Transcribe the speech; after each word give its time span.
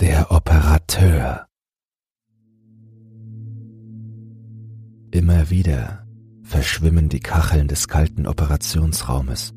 Der 0.00 0.32
Operateur. 0.32 1.46
Immer 5.12 5.50
wieder 5.50 6.04
verschwimmen 6.42 7.08
die 7.08 7.20
Kacheln 7.20 7.68
des 7.68 7.86
kalten 7.86 8.26
Operationsraumes, 8.26 9.54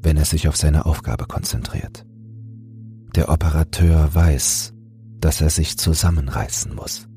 wenn 0.00 0.16
er 0.16 0.26
sich 0.26 0.46
auf 0.46 0.56
seine 0.56 0.86
Aufgabe 0.86 1.24
konzentriert. 1.24 2.06
Der 3.16 3.28
Operateur 3.28 4.14
weiß, 4.14 4.74
dass 5.18 5.40
er 5.40 5.50
sich 5.50 5.76
zusammenreißen 5.76 6.72
muss. 6.72 7.08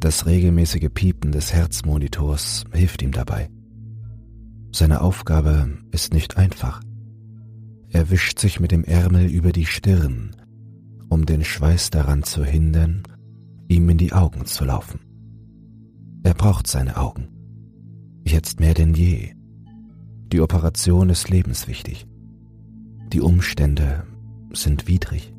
Das 0.00 0.24
regelmäßige 0.24 0.88
Piepen 0.88 1.32
des 1.32 1.52
Herzmonitors 1.52 2.64
hilft 2.72 3.02
ihm 3.02 3.12
dabei. 3.12 3.50
Seine 4.72 5.02
Aufgabe 5.02 5.76
ist 5.90 6.14
nicht 6.14 6.38
einfach. 6.38 6.80
Er 7.90 8.08
wischt 8.08 8.38
sich 8.38 8.58
mit 8.58 8.72
dem 8.72 8.84
Ärmel 8.84 9.26
über 9.26 9.52
die 9.52 9.66
Stirn, 9.66 10.34
um 11.08 11.26
den 11.26 11.44
Schweiß 11.44 11.90
daran 11.90 12.22
zu 12.22 12.44
hindern, 12.44 13.02
ihm 13.68 13.88
in 13.88 13.98
die 13.98 14.12
Augen 14.12 14.46
zu 14.46 14.64
laufen. 14.64 15.00
Er 16.22 16.34
braucht 16.34 16.66
seine 16.66 16.96
Augen. 16.96 17.28
Jetzt 18.24 18.60
mehr 18.60 18.74
denn 18.74 18.94
je. 18.94 19.34
Die 20.32 20.40
Operation 20.40 21.10
ist 21.10 21.28
lebenswichtig. 21.28 22.06
Die 23.12 23.20
Umstände 23.20 24.04
sind 24.52 24.88
widrig. 24.88 25.34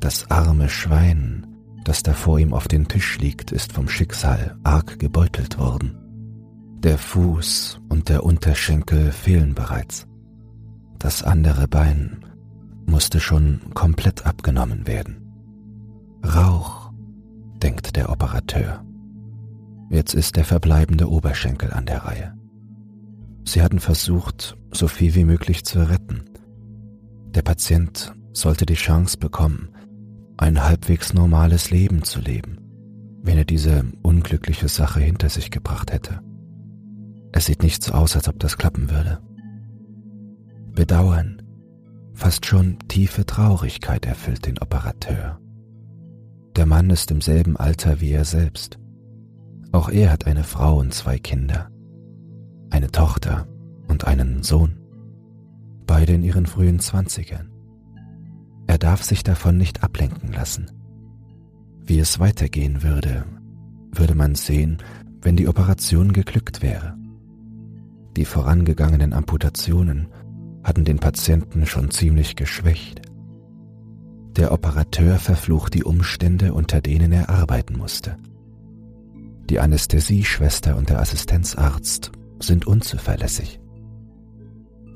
Das 0.00 0.30
arme 0.30 0.68
Schwein, 0.68 1.46
das 1.84 2.02
da 2.02 2.14
vor 2.14 2.38
ihm 2.38 2.52
auf 2.52 2.66
den 2.68 2.88
Tisch 2.88 3.18
liegt, 3.18 3.52
ist 3.52 3.72
vom 3.72 3.88
Schicksal 3.88 4.58
arg 4.64 4.98
gebeutelt 4.98 5.58
worden. 5.58 5.98
Der 6.82 6.98
Fuß 6.98 7.80
und 7.88 8.08
der 8.08 8.24
Unterschenkel 8.24 9.12
fehlen 9.12 9.54
bereits. 9.54 10.06
Das 10.98 11.22
andere 11.22 11.68
Bein 11.68 12.24
musste 12.86 13.20
schon 13.20 13.60
komplett 13.74 14.26
abgenommen 14.26 14.86
werden. 14.86 15.16
Rauch, 16.24 16.92
denkt 17.62 17.96
der 17.96 18.10
Operateur. 18.10 18.84
Jetzt 19.90 20.14
ist 20.14 20.36
der 20.36 20.44
verbleibende 20.44 21.10
Oberschenkel 21.10 21.72
an 21.72 21.86
der 21.86 22.04
Reihe. 22.04 22.34
Sie 23.44 23.62
hatten 23.62 23.80
versucht, 23.80 24.56
so 24.72 24.88
viel 24.88 25.14
wie 25.14 25.24
möglich 25.24 25.64
zu 25.64 25.88
retten. 25.88 26.22
Der 27.34 27.42
Patient 27.42 28.14
sollte 28.32 28.66
die 28.66 28.74
Chance 28.74 29.18
bekommen, 29.18 29.68
ein 30.36 30.62
halbwegs 30.62 31.14
normales 31.14 31.70
Leben 31.70 32.02
zu 32.02 32.20
leben, 32.20 32.58
wenn 33.22 33.38
er 33.38 33.44
diese 33.44 33.84
unglückliche 34.02 34.68
Sache 34.68 35.00
hinter 35.00 35.28
sich 35.28 35.50
gebracht 35.50 35.92
hätte. 35.92 36.20
Es 37.32 37.46
sieht 37.46 37.62
nicht 37.62 37.82
so 37.82 37.92
aus, 37.92 38.16
als 38.16 38.28
ob 38.28 38.38
das 38.38 38.56
klappen 38.56 38.90
würde. 38.90 39.20
Bedauern, 40.72 41.42
fast 42.14 42.46
schon 42.46 42.78
tiefe 42.88 43.26
Traurigkeit 43.26 44.06
erfüllt 44.06 44.46
den 44.46 44.58
Operateur. 44.58 45.38
Der 46.56 46.66
Mann 46.66 46.88
ist 46.90 47.10
im 47.10 47.20
selben 47.20 47.56
Alter 47.56 48.00
wie 48.00 48.12
er 48.12 48.24
selbst. 48.24 48.78
Auch 49.72 49.88
er 49.88 50.12
hat 50.12 50.26
eine 50.26 50.44
Frau 50.44 50.78
und 50.78 50.94
zwei 50.94 51.18
Kinder, 51.18 51.68
eine 52.70 52.92
Tochter 52.92 53.48
und 53.88 54.06
einen 54.06 54.44
Sohn, 54.44 54.78
beide 55.86 56.14
in 56.14 56.22
ihren 56.22 56.46
frühen 56.46 56.78
Zwanzigern. 56.78 57.50
Er 58.68 58.78
darf 58.78 59.02
sich 59.02 59.24
davon 59.24 59.58
nicht 59.58 59.82
ablenken 59.82 60.32
lassen. 60.32 60.70
Wie 61.82 61.98
es 61.98 62.20
weitergehen 62.20 62.82
würde, 62.82 63.24
würde 63.90 64.14
man 64.14 64.36
sehen, 64.36 64.78
wenn 65.20 65.36
die 65.36 65.48
Operation 65.48 66.12
geglückt 66.12 66.62
wäre. 66.62 66.96
Die 68.16 68.24
vorangegangenen 68.24 69.12
Amputationen 69.12 70.08
hatten 70.64 70.84
den 70.84 70.98
Patienten 70.98 71.66
schon 71.66 71.90
ziemlich 71.90 72.34
geschwächt. 72.34 73.02
Der 74.36 74.50
Operateur 74.50 75.18
verflucht 75.18 75.74
die 75.74 75.84
Umstände, 75.84 76.54
unter 76.54 76.80
denen 76.80 77.12
er 77.12 77.28
arbeiten 77.28 77.76
musste. 77.76 78.16
Die 79.48 79.60
Anästhesieschwester 79.60 80.76
und 80.76 80.88
der 80.88 81.00
Assistenzarzt 81.00 82.10
sind 82.40 82.66
unzuverlässig. 82.66 83.60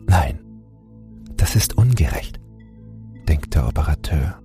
Nein, 0.06 0.40
das 1.36 1.54
ist 1.54 1.76
ungerecht, 1.76 2.40
denkt 3.28 3.54
der 3.54 3.68
Operateur. 3.68 4.40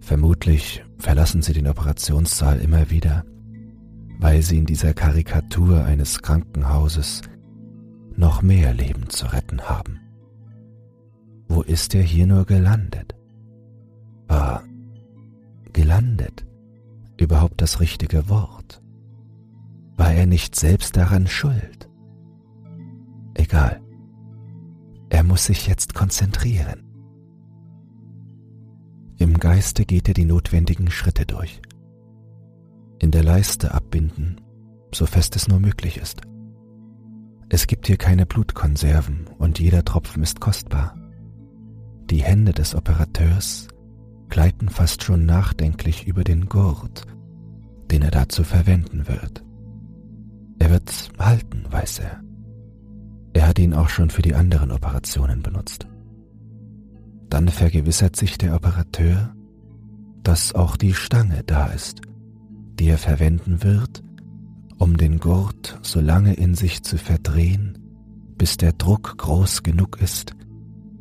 Vermutlich 0.00 0.84
verlassen 0.98 1.42
sie 1.42 1.52
den 1.52 1.68
Operationssaal 1.68 2.58
immer 2.60 2.90
wieder, 2.90 3.24
weil 4.18 4.42
sie 4.42 4.58
in 4.58 4.66
dieser 4.66 4.94
Karikatur 4.94 5.84
eines 5.84 6.20
Krankenhauses 6.22 7.22
noch 8.16 8.42
mehr 8.42 8.74
Leben 8.74 9.08
zu 9.08 9.26
retten 9.26 9.62
haben. 9.62 10.00
Wo 11.48 11.62
ist 11.62 11.94
er 11.94 12.02
hier 12.02 12.26
nur 12.26 12.44
gelandet? 12.44 13.14
War 14.26 14.62
gelandet 15.72 16.46
überhaupt 17.18 17.60
das 17.60 17.80
richtige 17.80 18.28
Wort? 18.28 18.82
War 19.96 20.12
er 20.12 20.26
nicht 20.26 20.54
selbst 20.54 20.96
daran 20.96 21.26
schuld? 21.26 21.88
Egal. 23.34 23.80
Er 25.08 25.24
muss 25.24 25.46
sich 25.46 25.66
jetzt 25.66 25.94
konzentrieren. 25.94 26.84
Im 29.16 29.38
Geiste 29.38 29.84
geht 29.84 30.06
er 30.06 30.14
die 30.14 30.26
notwendigen 30.26 30.90
Schritte 30.90 31.26
durch. 31.26 31.60
In 33.00 33.10
der 33.10 33.24
Leiste 33.24 33.74
abbinden, 33.74 34.40
so 34.94 35.06
fest 35.06 35.34
es 35.34 35.48
nur 35.48 35.60
möglich 35.60 35.96
ist. 35.96 36.20
Es 37.48 37.66
gibt 37.66 37.86
hier 37.86 37.96
keine 37.96 38.26
Blutkonserven 38.26 39.28
und 39.38 39.58
jeder 39.58 39.84
Tropfen 39.84 40.22
ist 40.22 40.40
kostbar. 40.40 40.94
Die 42.10 42.22
Hände 42.22 42.52
des 42.52 42.74
Operateurs 42.74 43.68
gleiten 44.30 44.70
fast 44.70 45.04
schon 45.04 45.26
nachdenklich 45.26 46.06
über 46.06 46.24
den 46.24 46.46
Gurt, 46.46 47.04
den 47.90 48.00
er 48.00 48.10
dazu 48.10 48.44
verwenden 48.44 49.06
wird. 49.08 49.44
Er 50.58 50.70
wird 50.70 50.90
halten, 51.18 51.66
weiß 51.68 51.98
er. 51.98 52.22
Er 53.34 53.46
hat 53.46 53.58
ihn 53.58 53.74
auch 53.74 53.90
schon 53.90 54.08
für 54.08 54.22
die 54.22 54.34
anderen 54.34 54.70
Operationen 54.70 55.42
benutzt. 55.42 55.86
Dann 57.28 57.48
vergewissert 57.48 58.16
sich 58.16 58.38
der 58.38 58.54
Operateur, 58.54 59.34
dass 60.22 60.54
auch 60.54 60.76
die 60.78 60.94
Stange 60.94 61.42
da 61.44 61.66
ist, 61.66 62.00
die 62.78 62.88
er 62.88 62.98
verwenden 62.98 63.62
wird, 63.62 64.02
um 64.78 64.96
den 64.96 65.18
Gurt 65.18 65.78
so 65.82 66.00
lange 66.00 66.32
in 66.34 66.54
sich 66.54 66.82
zu 66.82 66.96
verdrehen, 66.96 67.78
bis 68.38 68.56
der 68.56 68.72
Druck 68.72 69.18
groß 69.18 69.62
genug 69.62 70.00
ist 70.00 70.37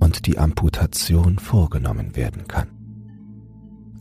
und 0.08 0.26
die 0.26 0.38
Amputation 0.40 1.38
vorgenommen 1.38 2.16
werden 2.16 2.48
kann. 2.48 2.70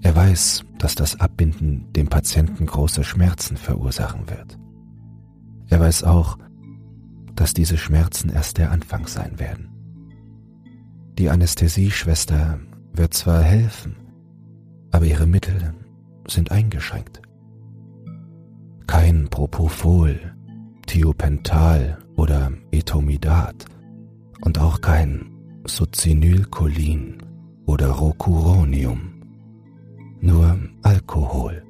Er 0.03 0.15
weiß, 0.15 0.65
dass 0.79 0.95
das 0.95 1.19
Abbinden 1.19 1.93
dem 1.95 2.07
Patienten 2.07 2.67
große 2.67 3.03
Schmerzen 3.03 3.57
verursachen 3.57 4.31
wird. 4.31 4.57
Er 5.67 5.81
weiß 5.81 6.05
auch, 6.05 6.39
dass 7.35 7.55
diese 7.55 7.77
Schmerzen 7.77 8.29
erst 8.31 8.59
der 8.59 8.71
Anfang 8.71 9.09
sein 9.09 9.41
werden. 9.41 9.69
Die 11.19 11.29
Anästhesieschwester 11.29 12.61
wird 12.93 13.13
zwar 13.13 13.43
helfen, 13.43 13.97
aber 14.93 15.07
ihre 15.07 15.27
Mittel 15.27 15.75
sind 16.29 16.53
eingeschränkt. 16.53 17.21
Kein 18.87 19.27
Propofol, 19.29 20.21
Thiopental 20.87 21.99
oder 22.15 22.53
Etomidat 22.71 23.65
und 24.43 24.61
auch 24.61 24.81
kein 24.81 25.36
Succinylcholin 25.69 27.23
oder 27.67 27.91
Rocuronium. 27.91 29.23
Nur 30.21 30.59
Alkohol 30.83 31.63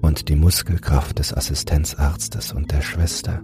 und 0.00 0.28
die 0.28 0.36
Muskelkraft 0.36 1.18
des 1.18 1.34
Assistenzarztes 1.34 2.52
und 2.52 2.70
der 2.70 2.80
Schwester, 2.80 3.42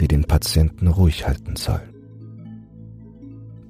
die 0.00 0.08
den 0.08 0.24
Patienten 0.24 0.88
ruhig 0.88 1.26
halten 1.26 1.56
sollen. 1.56 1.94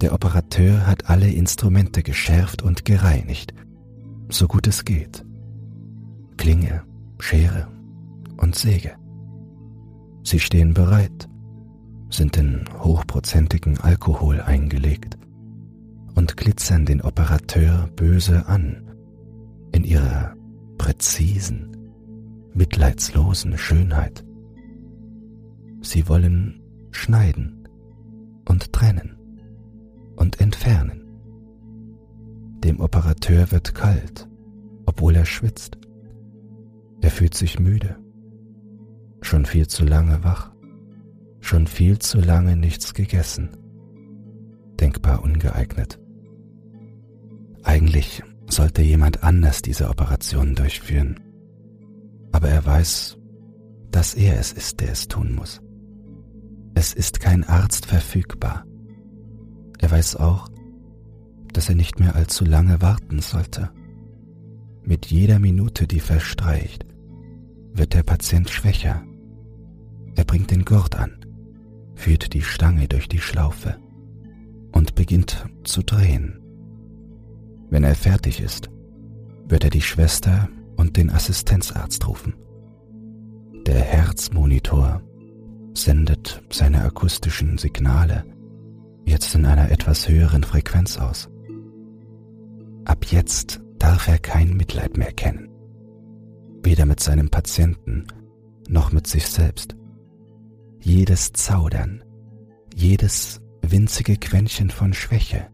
Der 0.01 0.13
Operateur 0.13 0.87
hat 0.87 1.09
alle 1.09 1.31
Instrumente 1.31 2.03
geschärft 2.03 2.63
und 2.63 2.85
gereinigt, 2.85 3.55
so 4.29 4.47
gut 4.47 4.67
es 4.67 4.85
geht. 4.85 5.25
Klinge, 6.37 6.83
Schere 7.19 7.69
und 8.37 8.55
Säge. 8.55 8.97
Sie 10.23 10.39
stehen 10.39 10.75
bereit, 10.75 11.28
sind 12.11 12.37
in 12.37 12.65
hochprozentigen 12.79 13.79
Alkohol 13.79 14.41
eingelegt 14.41 15.19
und 16.15 16.37
glitzern 16.37 16.87
den 16.87 17.03
Operateur 17.03 17.89
böse 17.95 18.47
an 18.47 18.91
in 19.73 19.85
ihrer 19.85 20.35
präzisen, 20.79 21.77
mitleidslosen 22.55 23.59
Schönheit. 23.59 24.25
Sie 25.81 26.09
wollen 26.09 26.61
schneiden 26.91 27.69
und 28.49 28.73
trennen 28.73 29.19
und 30.17 30.41
entfernen. 30.41 31.05
Dem 32.65 32.81
Operateur 32.81 33.53
wird 33.53 33.75
kalt, 33.75 34.29
obwohl 34.87 35.15
er 35.15 35.25
schwitzt. 35.25 35.79
Er 37.01 37.11
fühlt 37.11 37.35
sich 37.35 37.61
müde, 37.61 37.97
schon 39.21 39.47
viel 39.47 39.69
zu 39.69 39.85
lange 39.85 40.25
wach, 40.25 40.51
schon 41.41 41.67
viel 41.67 41.99
zu 41.99 42.21
lange 42.21 42.57
nichts 42.57 42.95
gegessen, 42.95 43.51
denkbar 44.81 45.23
ungeeignet. 45.23 45.99
Eigentlich 47.63 48.23
sollte 48.49 48.83
jemand 48.83 49.23
anders 49.23 49.63
diese 49.63 49.89
Operation 49.89 50.55
durchführen. 50.55 51.21
Aber 52.33 52.49
er 52.49 52.65
weiß, 52.65 53.19
dass 53.91 54.15
er 54.15 54.39
es 54.39 54.53
ist, 54.53 54.81
der 54.81 54.91
es 54.93 55.09
tun 55.09 55.35
muss. 55.35 55.61
Es 56.75 56.95
ist 56.95 57.21
kein 57.21 57.45
Arzt 57.45 57.87
verfügbar. 57.87 58.65
Er 59.79 59.91
weiß 59.91 60.17
auch, 60.17 60.49
dass 61.53 61.69
er 61.69 61.75
nicht 61.75 61.99
mehr 61.99 62.15
allzu 62.15 62.45
lange 62.45 62.81
warten 62.81 63.21
sollte. 63.21 63.71
Mit 64.83 65.07
jeder 65.07 65.39
Minute, 65.39 65.87
die 65.87 66.01
verstreicht, 66.01 66.87
wird 67.73 67.95
der 67.95 68.03
Patient 68.03 68.49
schwächer. 68.49 69.05
Er 70.15 70.25
bringt 70.25 70.51
den 70.51 70.65
Gurt 70.65 70.97
an, 70.97 71.18
führt 71.99 72.33
die 72.33 72.43
Stange 72.43 72.87
durch 72.87 73.09
die 73.09 73.19
Schlaufe 73.19 73.77
und 74.73 74.95
beginnt 74.95 75.45
zu 75.65 75.83
drehen. 75.83 76.39
Wenn 77.71 77.83
er 77.83 77.97
fertig 77.97 78.41
ist, 78.41 78.71
wird 79.49 79.65
er 79.65 79.71
die 79.71 79.83
Schwester 79.83 80.49
und 80.77 80.97
den 80.97 81.11
Assistenzarzt 81.11 82.07
rufen. 82.07 82.35
Der 83.67 83.81
Herzmonitor 83.81 85.03
sendet 85.75 86.41
seine 86.51 86.83
akustischen 86.85 87.59
Signale 87.59 88.25
jetzt 89.05 89.35
in 89.35 89.45
einer 89.45 89.71
etwas 89.71 90.09
höheren 90.09 90.45
Frequenz 90.45 90.99
aus. 90.99 91.29
Ab 92.85 93.07
jetzt 93.07 93.61
darf 93.79 94.07
er 94.07 94.19
kein 94.19 94.57
Mitleid 94.57 94.97
mehr 94.97 95.13
kennen, 95.13 95.49
weder 96.63 96.87
mit 96.87 97.01
seinem 97.01 97.29
Patienten 97.29 98.07
noch 98.69 98.93
mit 98.93 99.07
sich 99.07 99.27
selbst. 99.27 99.78
Jedes 100.89 101.35
Zaudern, 101.35 102.03
jedes 102.75 103.43
winzige 103.61 104.17
Quäntchen 104.17 104.71
von 104.71 104.95
Schwäche 104.95 105.49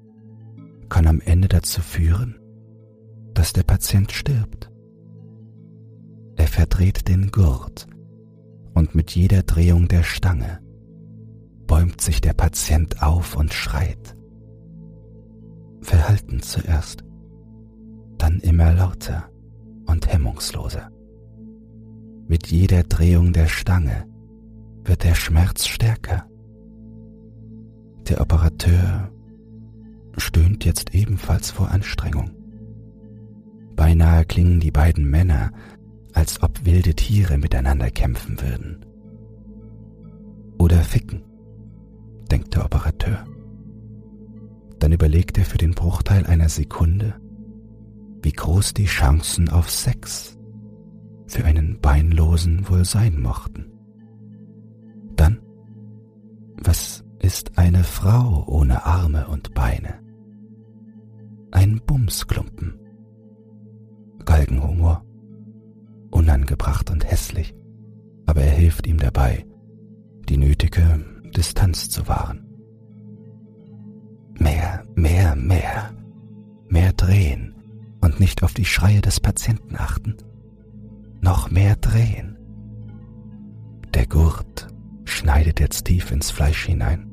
kann 0.89 1.09
am 1.09 1.21
Ende 1.21 1.49
dazu 1.49 1.81
führen, 1.81 2.37
dass 3.35 3.53
der 3.53 3.65
Patient 3.65 4.13
stirbt. 4.13 4.71
Er 6.37 6.47
verdreht 6.47 7.09
den 7.09 7.33
Gurt 7.33 7.89
und 8.75 8.95
mit 8.95 9.11
jeder 9.11 9.43
Drehung 9.43 9.89
der 9.89 10.05
Stange 10.05 10.61
bäumt 11.67 12.01
sich 12.01 12.21
der 12.21 12.35
Patient 12.35 13.03
auf 13.03 13.35
und 13.35 13.53
schreit. 13.53 14.17
Verhalten 15.81 16.43
zuerst, 16.43 17.03
dann 18.19 18.39
immer 18.39 18.73
lauter 18.73 19.29
und 19.87 20.07
hemmungsloser. 20.07 20.93
Mit 22.29 22.47
jeder 22.47 22.85
Drehung 22.85 23.33
der 23.33 23.49
Stange 23.49 24.14
wird 24.85 25.05
der 25.05 25.15
Schmerz 25.15 25.67
stärker. 25.67 26.27
Der 28.09 28.21
Operateur 28.21 29.11
stöhnt 30.17 30.65
jetzt 30.65 30.95
ebenfalls 30.95 31.51
vor 31.51 31.71
Anstrengung. 31.71 32.31
Beinahe 33.77 34.25
klingen 34.25 34.61
die 34.61 34.71
beiden 34.71 35.09
Männer, 35.09 35.51
als 36.13 36.43
ob 36.43 36.65
wilde 36.65 36.95
Tiere 36.95 37.39
miteinander 37.39 37.91
kämpfen 37.91 38.41
würden. 38.41 38.85
Oder 40.59 40.83
ficken, 40.83 41.23
denkt 42.31 42.55
der 42.55 42.65
Operateur. 42.65 43.25
Dann 44.79 44.93
überlegt 44.93 45.39
er 45.39 45.45
für 45.45 45.59
den 45.59 45.73
Bruchteil 45.73 46.27
einer 46.27 46.49
Sekunde, 46.49 47.15
wie 48.23 48.33
groß 48.33 48.75
die 48.75 48.87
Chancen 48.87 49.49
auf 49.49 49.71
Sex 49.71 50.39
für 51.27 51.45
einen 51.45 51.81
Beinlosen 51.81 52.69
wohl 52.69 52.85
sein 52.85 53.21
mochten. 53.21 53.74
Was 56.65 57.05
ist 57.21 57.59
eine 57.59 57.85
Frau 57.85 58.45
ohne 58.47 58.85
Arme 58.85 59.29
und 59.29 59.55
Beine? 59.55 60.05
ein 61.55 61.81
Bumsklumpen. 61.87 62.79
Galgenhumor. 64.25 65.05
Unangebracht 66.11 66.91
und 66.91 67.09
hässlich, 67.09 67.55
aber 68.27 68.43
er 68.43 68.51
hilft 68.51 68.87
ihm 68.87 68.99
dabei, 68.99 69.47
die 70.29 70.37
nötige 70.37 71.05
Distanz 71.37 71.89
zu 71.91 72.07
wahren. 72.09 72.47
Mehr, 74.39 74.85
mehr, 74.95 75.35
mehr. 75.37 75.93
Mehr 76.69 76.93
drehen 76.93 77.55
und 78.01 78.21
nicht 78.21 78.43
auf 78.43 78.53
die 78.53 78.65
Schreie 78.65 79.01
des 79.01 79.21
Patienten 79.21 79.77
achten. 79.77 80.17
Noch 81.21 81.51
mehr 81.51 81.77
drehen. 81.77 82.37
Der 83.95 84.07
Gurt 84.07 84.69
schneidet 85.25 85.59
jetzt 85.59 85.87
tief 85.87 86.11
ins 86.11 86.31
Fleisch 86.31 86.67
hinein. 86.67 87.07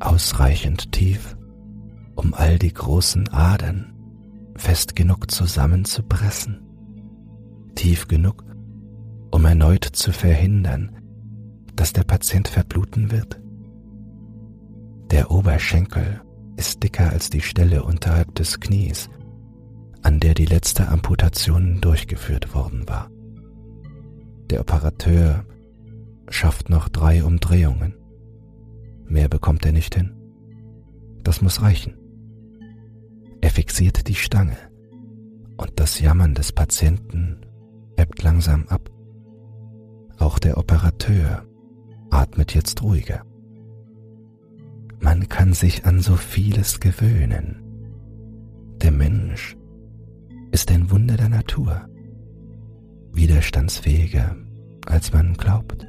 Ausreichend 0.00 0.90
tief, 0.90 1.36
um 2.16 2.34
all 2.34 2.58
die 2.58 2.72
großen 2.72 3.28
Adern 3.28 3.92
fest 4.56 4.96
genug 4.96 5.30
zusammenzupressen, 5.30 6.60
tief 7.76 8.08
genug, 8.08 8.44
um 9.30 9.44
erneut 9.44 9.84
zu 9.84 10.10
verhindern, 10.10 10.96
dass 11.76 11.92
der 11.92 12.02
Patient 12.02 12.48
verbluten 12.48 13.12
wird. 13.12 13.40
Der 15.12 15.30
Oberschenkel 15.30 16.22
ist 16.56 16.82
dicker 16.82 17.08
als 17.08 17.30
die 17.30 17.40
Stelle 17.40 17.84
unterhalb 17.84 18.34
des 18.34 18.58
Knies, 18.58 19.08
an 20.02 20.18
der 20.18 20.34
die 20.34 20.46
letzte 20.46 20.88
Amputation 20.88 21.80
durchgeführt 21.80 22.52
worden 22.52 22.88
war. 22.88 23.08
Der 24.50 24.60
Operateur 24.60 25.44
schafft 26.30 26.70
noch 26.70 26.88
drei 26.88 27.24
Umdrehungen. 27.24 27.94
Mehr 29.06 29.28
bekommt 29.28 29.64
er 29.64 29.72
nicht 29.72 29.94
hin. 29.94 30.14
Das 31.22 31.40
muss 31.40 31.62
reichen. 31.62 31.94
Er 33.40 33.50
fixiert 33.50 34.08
die 34.08 34.14
Stange 34.14 34.56
und 35.56 35.72
das 35.76 36.00
Jammern 36.00 36.34
des 36.34 36.52
Patienten 36.52 37.40
ebbt 37.96 38.22
langsam 38.22 38.66
ab. 38.68 38.90
Auch 40.18 40.38
der 40.38 40.58
Operateur 40.58 41.44
atmet 42.10 42.54
jetzt 42.54 42.82
ruhiger. 42.82 43.22
Man 45.00 45.28
kann 45.28 45.52
sich 45.52 45.84
an 45.84 46.00
so 46.00 46.16
vieles 46.16 46.80
gewöhnen. 46.80 47.62
Der 48.82 48.90
Mensch 48.90 49.56
ist 50.50 50.70
ein 50.70 50.90
Wunder 50.90 51.16
der 51.16 51.28
Natur, 51.28 51.88
widerstandsfähiger 53.12 54.36
als 54.86 55.12
man 55.12 55.34
glaubt, 55.34 55.86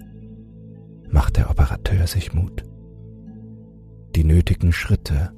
macht 1.11 1.38
der 1.38 1.50
Operateur 1.50 2.07
sich 2.07 2.33
Mut. 2.33 2.63
Die 4.15 4.23
nötigen 4.23 4.71
Schritte 4.71 5.31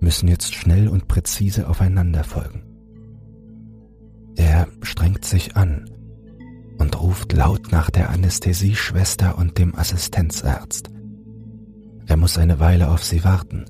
müssen 0.00 0.28
jetzt 0.28 0.54
schnell 0.54 0.88
und 0.88 1.08
präzise 1.08 1.68
aufeinander 1.68 2.24
folgen. 2.24 2.62
Er 4.36 4.68
strengt 4.82 5.24
sich 5.24 5.56
an 5.56 5.90
und 6.78 7.00
ruft 7.00 7.32
laut 7.32 7.72
nach 7.72 7.90
der 7.90 8.10
Anästhesieschwester 8.10 9.38
und 9.38 9.58
dem 9.58 9.74
Assistenzarzt. 9.74 10.90
Er 12.06 12.16
muss 12.16 12.38
eine 12.38 12.60
Weile 12.60 12.90
auf 12.90 13.02
sie 13.02 13.24
warten 13.24 13.64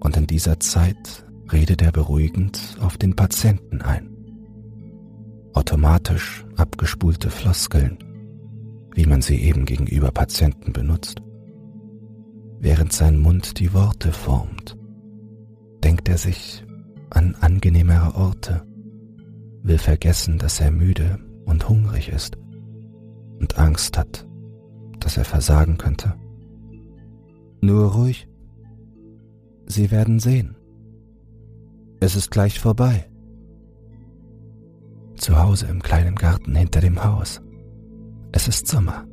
und 0.00 0.16
in 0.16 0.26
dieser 0.26 0.58
Zeit 0.58 1.26
redet 1.52 1.82
er 1.82 1.92
beruhigend 1.92 2.76
auf 2.80 2.96
den 2.96 3.14
Patienten 3.14 3.82
ein. 3.82 4.08
Automatisch 5.52 6.44
abgespulte 6.56 7.30
Floskeln, 7.30 7.98
wie 8.98 9.06
man 9.06 9.22
sie 9.22 9.40
eben 9.40 9.64
gegenüber 9.64 10.10
Patienten 10.10 10.72
benutzt. 10.72 11.22
Während 12.58 12.92
sein 12.92 13.16
Mund 13.16 13.60
die 13.60 13.72
Worte 13.72 14.10
formt, 14.10 14.76
denkt 15.84 16.08
er 16.08 16.18
sich 16.18 16.64
an 17.08 17.36
angenehmere 17.40 18.16
Orte, 18.16 18.66
will 19.62 19.78
vergessen, 19.78 20.38
dass 20.38 20.58
er 20.58 20.72
müde 20.72 21.20
und 21.44 21.68
hungrig 21.68 22.08
ist 22.08 22.36
und 23.38 23.56
Angst 23.56 23.96
hat, 23.96 24.26
dass 24.98 25.16
er 25.16 25.24
versagen 25.24 25.78
könnte. 25.78 26.16
Nur 27.60 27.92
ruhig. 27.92 28.26
Sie 29.66 29.92
werden 29.92 30.18
sehen. 30.18 30.56
Es 32.00 32.16
ist 32.16 32.32
gleich 32.32 32.58
vorbei. 32.58 33.08
Zu 35.14 35.38
Hause 35.38 35.66
im 35.66 35.84
kleinen 35.84 36.16
Garten 36.16 36.56
hinter 36.56 36.80
dem 36.80 37.04
Haus. 37.04 37.40
Es 38.32 38.48
ist 38.48 38.66
Sommer. 38.66 39.06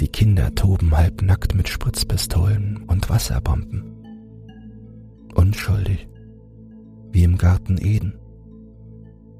Die 0.00 0.08
Kinder 0.08 0.54
toben 0.54 0.96
halbnackt 0.96 1.54
mit 1.54 1.68
Spritzpistolen 1.68 2.84
und 2.86 3.08
Wasserbomben 3.08 3.96
unschuldig, 5.36 6.08
wie 7.12 7.24
im 7.24 7.38
Garten 7.38 7.78
Eden. 7.78 8.18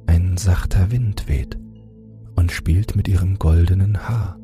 Ein 0.07 0.37
sachter 0.37 0.91
Wind 0.91 1.29
weht 1.29 1.59
und 2.37 2.53
spielt 2.53 2.95
mit 2.95 3.09
ihrem 3.09 3.39
goldenen 3.39 4.09
Haar. 4.09 4.39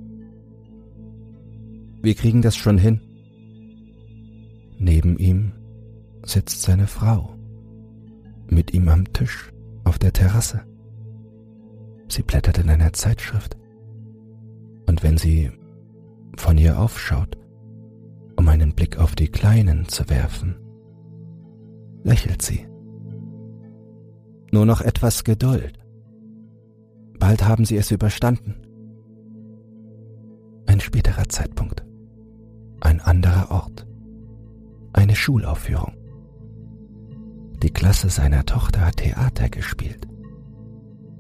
Wir 2.03 2.15
kriegen 2.15 2.43
das 2.43 2.57
schon 2.57 2.79
hin. 2.79 3.01
Neben 4.79 5.17
ihm 5.19 5.53
sitzt 6.25 6.63
seine 6.63 6.87
Frau, 6.87 7.37
mit 8.49 8.75
ihm 8.75 8.89
am 8.89 9.13
Tisch 9.13 9.53
auf 9.85 9.99
der 9.99 10.13
Terrasse. 10.13 10.63
Sie 12.09 12.23
blättert 12.23 12.59
in 12.59 12.69
einer 12.69 12.93
Zeitschrift. 12.93 13.57
Und 14.87 15.03
wenn 15.03 15.17
sie 15.17 15.51
von 16.37 16.59
ihr 16.59 16.79
aufschaut, 16.79 17.39
um 18.37 18.49
einen 18.49 18.75
Blick 18.75 18.99
auf 18.99 19.15
die 19.15 19.29
Kleinen 19.29 19.87
zu 19.89 20.09
werfen, 20.09 20.57
lächelt 22.03 22.43
sie 22.43 22.67
Nur 24.51 24.67
noch 24.67 24.81
etwas 24.81 25.25
Geduld. 25.25 25.79
Bald 27.19 27.47
haben 27.47 27.65
Sie 27.65 27.77
es 27.77 27.91
überstanden. 27.91 28.57
Ein 30.67 30.81
späterer 30.81 31.29
Zeitpunkt. 31.29 31.85
Ein 32.81 33.01
anderer 33.01 33.51
Ort. 33.51 33.87
Eine 34.93 35.15
Schulaufführung. 35.15 35.95
Die 37.63 37.71
Klasse 37.71 38.11
seiner 38.11 38.45
Tochter 38.45 38.87
hat 38.87 38.97
Theater 38.97 39.49
gespielt. 39.49 40.09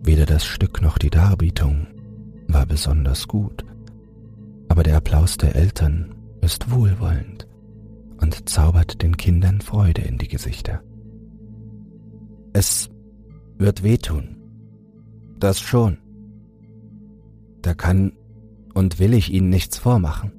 Weder 0.03 0.27
das 0.27 0.45
Stück 0.45 0.83
noch 0.83 0.99
die 0.99 1.11
Darbietung 1.11 1.87
war 2.53 2.67
besonders 2.67 3.29
gut, 3.29 3.65
aber 4.69 4.83
der 4.83 4.97
Applaus 4.97 5.37
der 5.37 5.55
Eltern 5.57 6.15
ist 6.41 6.71
wohlwollend 6.71 7.47
und 8.21 8.49
zaubert 8.49 9.03
den 9.03 9.17
Kindern 9.17 9.61
Freude 9.61 10.03
in 10.03 10.19
die 10.19 10.29
Gesichter. 10.29 10.83
Es 12.53 12.91
wird 13.59 13.83
wehtun. 13.83 14.37
Das 15.39 15.61
schon. 15.61 15.99
Da 17.63 17.75
kann 17.75 18.13
und 18.75 18.99
will 18.99 19.15
ich 19.15 19.33
Ihnen 19.33 19.49
nichts 19.49 19.79
vormachen. 19.79 20.33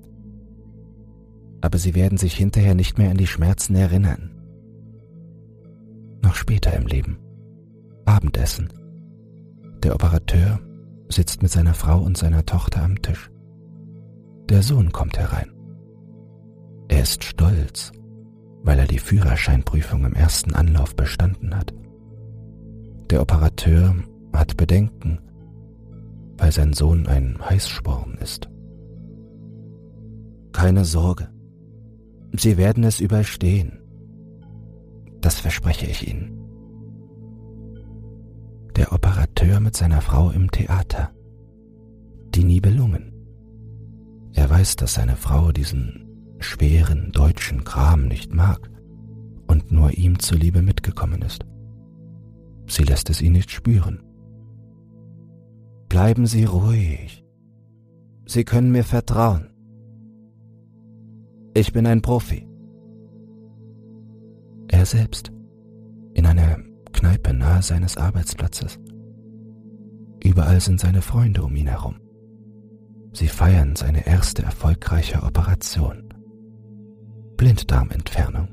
Aber 1.61 1.77
Sie 1.77 1.95
werden 1.95 2.17
sich 2.17 2.35
hinterher 2.35 2.75
nicht 2.75 2.97
mehr 2.97 3.11
an 3.11 3.17
die 3.17 3.27
Schmerzen 3.27 3.75
erinnern. 3.75 4.31
Noch 6.21 6.35
später 6.35 6.73
im 6.73 6.87
Leben. 6.87 7.17
Abendessen. 8.05 8.69
Der 9.81 9.93
Operateur 9.93 10.59
sitzt 11.15 11.41
mit 11.41 11.51
seiner 11.51 11.73
Frau 11.73 11.99
und 11.99 12.17
seiner 12.17 12.45
Tochter 12.45 12.83
am 12.83 13.01
Tisch. 13.01 13.29
Der 14.49 14.61
Sohn 14.61 14.91
kommt 14.91 15.17
herein. 15.17 15.51
Er 16.89 17.01
ist 17.01 17.23
stolz, 17.23 17.91
weil 18.63 18.79
er 18.79 18.87
die 18.87 18.99
Führerscheinprüfung 18.99 20.05
im 20.05 20.13
ersten 20.13 20.53
Anlauf 20.53 20.95
bestanden 20.95 21.55
hat. 21.55 21.73
Der 23.09 23.21
Operateur 23.21 23.95
hat 24.33 24.57
Bedenken, 24.57 25.19
weil 26.37 26.51
sein 26.51 26.73
Sohn 26.73 27.07
ein 27.07 27.37
Heißsporn 27.39 28.15
ist. 28.15 28.49
Keine 30.51 30.85
Sorge, 30.85 31.29
Sie 32.35 32.57
werden 32.57 32.83
es 32.83 32.99
überstehen. 32.99 33.79
Das 35.21 35.39
verspreche 35.39 35.85
ich 35.85 36.07
Ihnen. 36.07 36.42
Der 38.75 38.91
Operateur 38.91 39.59
mit 39.59 39.75
seiner 39.75 40.01
Frau 40.01 40.31
im 40.31 40.49
Theater. 40.49 41.11
Die 42.33 42.43
Nibelungen. 42.43 43.13
Er 44.33 44.49
weiß, 44.49 44.77
dass 44.77 44.95
seine 44.95 45.15
Frau 45.15 45.51
diesen 45.51 46.35
schweren 46.39 47.11
deutschen 47.11 47.63
Kram 47.63 48.07
nicht 48.07 48.33
mag 48.33 48.71
und 49.47 49.71
nur 49.71 49.91
ihm 49.91 50.17
zuliebe 50.17 50.63
mitgekommen 50.63 51.21
ist. 51.21 51.45
Sie 52.65 52.83
lässt 52.83 53.11
es 53.11 53.21
ihn 53.21 53.33
nicht 53.33 53.51
spüren. 53.51 54.01
Bleiben 55.87 56.25
Sie 56.25 56.45
ruhig. 56.45 57.23
Sie 58.25 58.43
können 58.43 58.71
mir 58.71 58.83
vertrauen. 58.83 59.51
Ich 61.53 61.71
bin 61.73 61.85
ein 61.85 62.01
Profi. 62.01 62.47
Er 64.69 64.87
selbst 64.87 65.31
in 66.15 66.25
einer 66.25 66.72
Kneipe 67.03 67.33
nahe 67.33 67.61
seines 67.61 67.97
Arbeitsplatzes. 67.97 68.79
Überall 70.23 70.61
sind 70.61 70.79
seine 70.79 71.01
Freunde 71.01 71.43
um 71.43 71.53
ihn 71.53 71.67
herum. 71.67 71.95
Sie 73.11 73.27
feiern 73.27 73.75
seine 73.75 74.07
erste 74.07 74.41
erfolgreiche 74.43 75.21
Operation. 75.21 76.13
Blinddarmentfernung. 77.35 78.47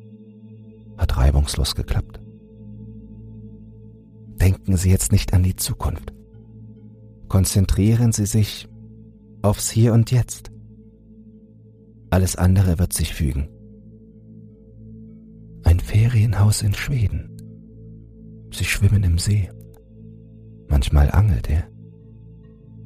Hat 0.98 1.16
reibungslos 1.16 1.76
geklappt. 1.76 2.20
Denken 4.40 4.76
Sie 4.76 4.90
jetzt 4.90 5.12
nicht 5.12 5.32
an 5.32 5.44
die 5.44 5.54
Zukunft. 5.54 6.12
Konzentrieren 7.28 8.10
Sie 8.10 8.26
sich 8.26 8.68
aufs 9.42 9.70
Hier 9.70 9.92
und 9.92 10.10
Jetzt. 10.10 10.50
Alles 12.10 12.34
andere 12.34 12.80
wird 12.80 12.94
sich 12.94 13.14
fügen. 13.14 13.48
Ein 15.62 15.78
Ferienhaus 15.78 16.62
in 16.62 16.74
Schweden. 16.74 17.39
Sie 18.52 18.64
schwimmen 18.64 19.02
im 19.02 19.18
See. 19.18 19.50
Manchmal 20.68 21.10
angelt 21.10 21.48
er. 21.48 21.64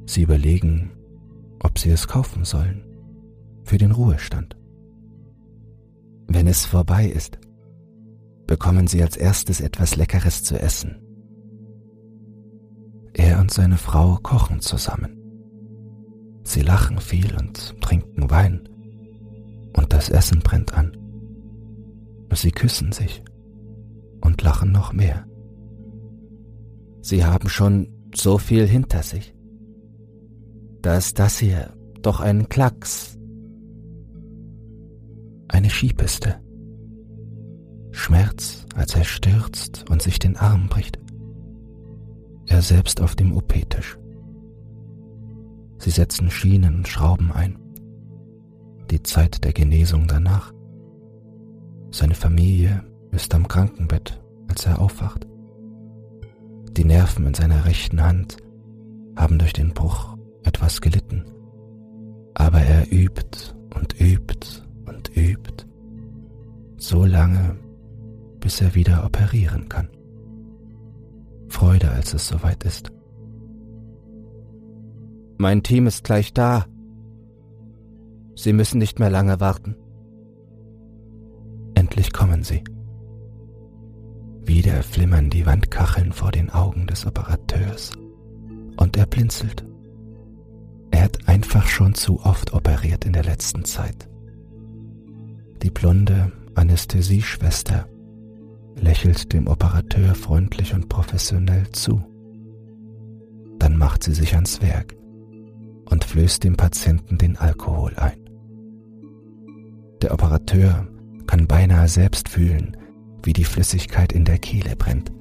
Sie 0.05 0.21
überlegen, 0.21 0.91
ob 1.59 1.79
sie 1.79 1.89
es 1.89 2.07
kaufen 2.07 2.45
sollen. 2.45 2.83
Für 3.63 3.77
den 3.77 3.91
Ruhestand. 3.91 4.55
Wenn 6.27 6.47
es 6.47 6.65
vorbei 6.65 7.07
ist, 7.07 7.39
bekommen 8.47 8.87
sie 8.87 9.01
als 9.01 9.17
erstes 9.17 9.61
etwas 9.61 9.95
Leckeres 9.95 10.43
zu 10.43 10.59
essen. 10.59 11.01
Er 13.13 13.39
und 13.39 13.51
seine 13.51 13.77
Frau 13.77 14.17
kochen 14.21 14.59
zusammen. 14.59 15.17
Sie 16.43 16.61
lachen 16.61 16.99
viel 16.99 17.35
und 17.37 17.81
trinken 17.81 18.29
Wein. 18.29 18.69
Und 19.75 19.93
das 19.93 20.09
Essen 20.09 20.41
brennt 20.41 20.73
an. 20.73 20.95
Sie 22.33 22.51
küssen 22.51 22.91
sich 22.91 23.23
und 24.21 24.41
lachen 24.41 24.71
noch 24.73 24.91
mehr. 24.91 25.25
Sie 27.05 27.23
haben 27.23 27.49
schon 27.49 27.87
so 28.15 28.37
viel 28.37 28.65
hinter 28.65 29.03
sich. 29.03 29.35
Da 30.81 30.97
ist 30.97 31.19
das 31.19 31.37
hier 31.37 31.73
doch 32.01 32.19
ein 32.19 32.49
Klacks. 32.49 33.17
Eine 35.47 35.69
Skipiste. 35.69 36.39
Schmerz, 37.91 38.65
als 38.75 38.95
er 38.95 39.03
stürzt 39.03 39.85
und 39.89 40.01
sich 40.01 40.19
den 40.19 40.35
Arm 40.35 40.67
bricht 40.67 40.99
er 42.47 42.61
selbst 42.61 43.01
auf 43.01 43.15
dem 43.15 43.35
OP-Tisch. 43.35 43.97
Sie 45.79 45.89
setzen 45.89 46.29
Schienen 46.29 46.75
und 46.75 46.87
Schrauben 46.87 47.31
ein. 47.31 47.57
Die 48.91 49.01
Zeit 49.03 49.43
der 49.43 49.53
Genesung 49.53 50.07
danach. 50.07 50.53
Seine 51.91 52.15
Familie 52.15 52.83
ist 53.11 53.33
am 53.33 53.47
Krankenbett, 53.47 54.21
als 54.47 54.65
er 54.65 54.79
aufwacht. 54.79 55.27
Die 56.77 56.83
Nerven 56.83 57.25
in 57.25 57.33
seiner 57.33 57.63
rechten 57.63 58.03
Hand 58.03 58.37
haben 59.15 59.39
durch 59.39 59.53
den 59.53 59.73
Bruch 59.73 60.17
etwas 60.43 60.81
gelitten. 60.81 61.23
Aber 62.33 62.59
er 62.59 62.91
übt 62.91 63.55
und 63.73 63.99
übt 63.99 64.61
und 64.85 65.15
übt, 65.15 65.65
so 66.77 67.05
lange, 67.05 67.55
bis 68.41 68.59
er 68.59 68.75
wieder 68.75 69.05
operieren 69.05 69.69
kann. 69.69 69.87
Freude, 71.47 71.89
als 71.91 72.13
es 72.13 72.27
soweit 72.27 72.65
ist. 72.65 72.91
Mein 75.37 75.63
Team 75.63 75.87
ist 75.87 76.03
gleich 76.03 76.33
da. 76.33 76.65
Sie 78.35 78.51
müssen 78.51 78.79
nicht 78.79 78.99
mehr 78.99 79.09
lange 79.09 79.39
warten. 79.39 79.77
Endlich 81.73 82.11
kommen 82.11 82.43
sie. 82.43 82.63
Wieder 84.45 84.83
flimmern 84.83 85.31
die 85.31 85.45
Wandkacheln 85.45 86.13
vor 86.13 86.31
den 86.31 86.51
Augen 86.51 86.85
des 86.85 87.07
Operateurs 87.07 87.91
und 88.77 88.95
er 88.95 89.07
blinzelt. 89.07 89.65
Er 90.91 91.03
hat 91.03 91.27
einfach 91.27 91.67
schon 91.67 91.95
zu 91.95 92.21
oft 92.21 92.53
operiert 92.53 93.05
in 93.05 93.13
der 93.13 93.23
letzten 93.23 93.65
Zeit. 93.65 94.07
Die 95.63 95.71
blonde 95.71 96.31
Anästhesieschwester 96.53 97.87
lächelt 98.75 99.33
dem 99.33 99.47
Operateur 99.47 100.13
freundlich 100.13 100.75
und 100.75 100.89
professionell 100.89 101.69
zu. 101.71 102.03
Dann 103.57 103.77
macht 103.77 104.03
sie 104.03 104.13
sich 104.13 104.35
ans 104.35 104.61
Werk 104.61 104.95
und 105.89 106.03
flößt 106.03 106.43
dem 106.43 106.55
Patienten 106.55 107.17
den 107.17 107.35
Alkohol 107.37 107.95
ein. 107.95 108.19
Der 110.01 110.13
Operateur 110.13 110.87
kann 111.25 111.47
beinahe 111.47 111.87
selbst 111.87 112.29
fühlen, 112.29 112.77
wie 113.25 113.33
die 113.33 113.43
Flüssigkeit 113.43 114.13
in 114.13 114.23
der 114.23 114.37
Kehle 114.37 114.75
brennt 114.75 115.11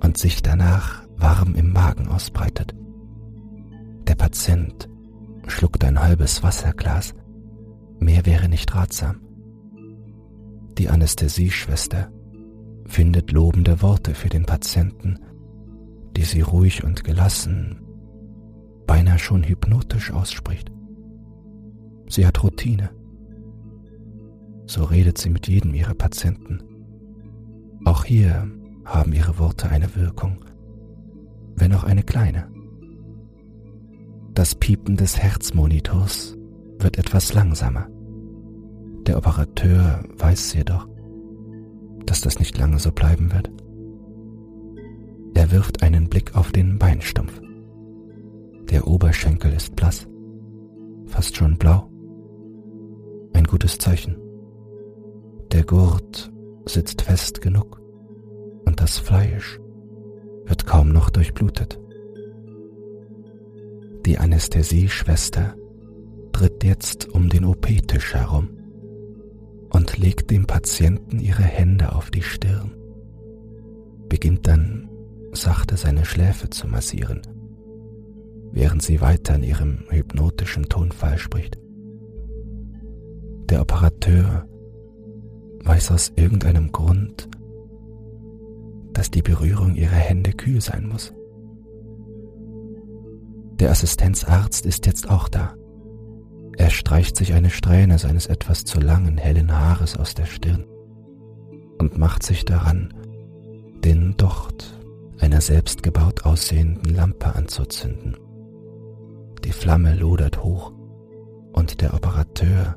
und 0.00 0.16
sich 0.16 0.42
danach 0.42 1.04
warm 1.16 1.54
im 1.54 1.72
Magen 1.72 2.08
ausbreitet. 2.08 2.74
Der 4.06 4.14
Patient 4.14 4.88
schluckt 5.46 5.84
ein 5.84 6.00
halbes 6.00 6.42
Wasserglas, 6.42 7.14
mehr 7.98 8.24
wäre 8.24 8.48
nicht 8.48 8.74
ratsam. 8.74 9.20
Die 10.78 10.88
Anästhesieschwester 10.88 12.10
findet 12.86 13.32
lobende 13.32 13.82
Worte 13.82 14.14
für 14.14 14.28
den 14.28 14.44
Patienten, 14.44 15.18
die 16.16 16.24
sie 16.24 16.42
ruhig 16.42 16.84
und 16.84 17.02
gelassen, 17.02 17.80
beinahe 18.86 19.18
schon 19.18 19.42
hypnotisch 19.42 20.12
ausspricht. 20.12 20.70
Sie 22.08 22.26
hat 22.26 22.42
Routine. 22.42 22.90
So 24.66 24.84
redet 24.84 25.18
sie 25.18 25.30
mit 25.30 25.48
jedem 25.48 25.74
ihrer 25.74 25.94
Patienten. 25.94 26.73
Auch 27.84 28.04
hier 28.04 28.50
haben 28.84 29.12
ihre 29.12 29.38
Worte 29.38 29.68
eine 29.68 29.94
Wirkung, 29.94 30.44
wenn 31.56 31.74
auch 31.74 31.84
eine 31.84 32.02
kleine. 32.02 32.48
Das 34.32 34.54
Piepen 34.54 34.96
des 34.96 35.18
Herzmonitors 35.18 36.36
wird 36.78 36.98
etwas 36.98 37.34
langsamer. 37.34 37.88
Der 39.06 39.18
Operateur 39.18 40.02
weiß 40.18 40.54
jedoch, 40.54 40.88
dass 42.06 42.20
das 42.20 42.38
nicht 42.38 42.58
lange 42.58 42.78
so 42.78 42.90
bleiben 42.90 43.32
wird. 43.32 43.50
Er 45.34 45.50
wirft 45.50 45.82
einen 45.82 46.08
Blick 46.08 46.34
auf 46.36 46.52
den 46.52 46.78
Beinstumpf. 46.78 47.40
Der 48.70 48.86
Oberschenkel 48.88 49.52
ist 49.52 49.76
blass, 49.76 50.06
fast 51.06 51.36
schon 51.36 51.58
blau. 51.58 51.90
Ein 53.34 53.44
gutes 53.44 53.78
Zeichen. 53.78 54.16
Der 55.52 55.64
Gurt 55.64 56.33
sitzt 56.66 57.02
fest 57.02 57.40
genug 57.40 57.80
und 58.64 58.80
das 58.80 58.98
Fleisch 58.98 59.60
wird 60.46 60.66
kaum 60.66 60.90
noch 60.90 61.10
durchblutet. 61.10 61.78
Die 64.06 64.18
Anästhesieschwester 64.18 65.54
tritt 66.32 66.64
jetzt 66.64 67.08
um 67.08 67.28
den 67.28 67.44
OP-Tisch 67.44 68.14
herum 68.14 68.50
und 69.70 69.96
legt 69.96 70.30
dem 70.30 70.46
Patienten 70.46 71.20
ihre 71.20 71.42
Hände 71.42 71.94
auf 71.94 72.10
die 72.10 72.22
Stirn, 72.22 72.72
beginnt 74.08 74.46
dann 74.46 74.88
sachte 75.32 75.76
seine 75.76 76.04
Schläfe 76.04 76.50
zu 76.50 76.68
massieren, 76.68 77.22
während 78.52 78.82
sie 78.82 79.00
weiter 79.00 79.34
in 79.34 79.42
ihrem 79.42 79.84
hypnotischen 79.88 80.64
Tonfall 80.64 81.18
spricht. 81.18 81.58
Der 83.48 83.60
Operateur 83.60 84.46
weiß 85.64 85.90
aus 85.90 86.12
irgendeinem 86.16 86.72
Grund, 86.72 87.28
dass 88.92 89.10
die 89.10 89.22
Berührung 89.22 89.74
ihrer 89.74 89.92
Hände 89.92 90.32
kühl 90.32 90.60
sein 90.60 90.88
muss. 90.88 91.12
Der 93.58 93.70
Assistenzarzt 93.70 94.66
ist 94.66 94.86
jetzt 94.86 95.08
auch 95.08 95.28
da. 95.28 95.54
Er 96.56 96.70
streicht 96.70 97.16
sich 97.16 97.32
eine 97.34 97.50
Strähne 97.50 97.98
seines 97.98 98.26
etwas 98.26 98.64
zu 98.64 98.80
langen, 98.80 99.18
hellen 99.18 99.52
Haares 99.52 99.96
aus 99.96 100.14
der 100.14 100.26
Stirn 100.26 100.64
und 101.78 101.98
macht 101.98 102.22
sich 102.22 102.44
daran, 102.44 102.94
den 103.84 104.16
Docht 104.16 104.80
einer 105.18 105.40
selbstgebaut 105.40 106.24
aussehenden 106.24 106.94
Lampe 106.94 107.34
anzuzünden. 107.34 108.16
Die 109.44 109.52
Flamme 109.52 109.94
lodert 109.94 110.42
hoch 110.42 110.72
und 111.52 111.80
der 111.80 111.94
Operateur 111.94 112.76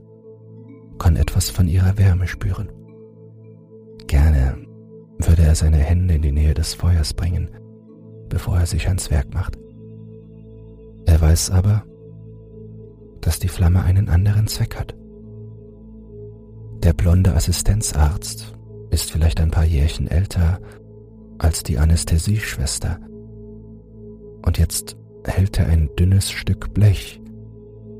kann 0.99 1.15
etwas 1.15 1.49
von 1.49 1.67
ihrer 1.67 1.97
Wärme 1.97 2.27
spüren. 2.27 2.69
Gerne 4.07 4.57
würde 5.19 5.43
er 5.43 5.55
seine 5.55 5.77
Hände 5.77 6.15
in 6.15 6.21
die 6.21 6.31
Nähe 6.31 6.53
des 6.53 6.73
Feuers 6.73 7.13
bringen, 7.13 7.49
bevor 8.29 8.57
er 8.59 8.65
sich 8.65 8.87
ans 8.87 9.11
Werk 9.11 9.33
macht. 9.33 9.57
Er 11.05 11.19
weiß 11.19 11.51
aber, 11.51 11.83
dass 13.21 13.39
die 13.39 13.47
Flamme 13.47 13.83
einen 13.83 14.09
anderen 14.09 14.47
Zweck 14.47 14.75
hat. 14.75 14.95
Der 16.83 16.93
blonde 16.93 17.33
Assistenzarzt 17.33 18.53
ist 18.91 19.11
vielleicht 19.11 19.41
ein 19.41 19.51
paar 19.51 19.65
Jährchen 19.65 20.07
älter 20.07 20.59
als 21.37 21.63
die 21.63 21.77
Anästhesieschwester 21.77 22.99
und 24.47 24.57
jetzt 24.57 24.95
hält 25.25 25.59
er 25.59 25.67
ein 25.67 25.89
dünnes 25.99 26.31
Stück 26.31 26.73
Blech 26.73 27.19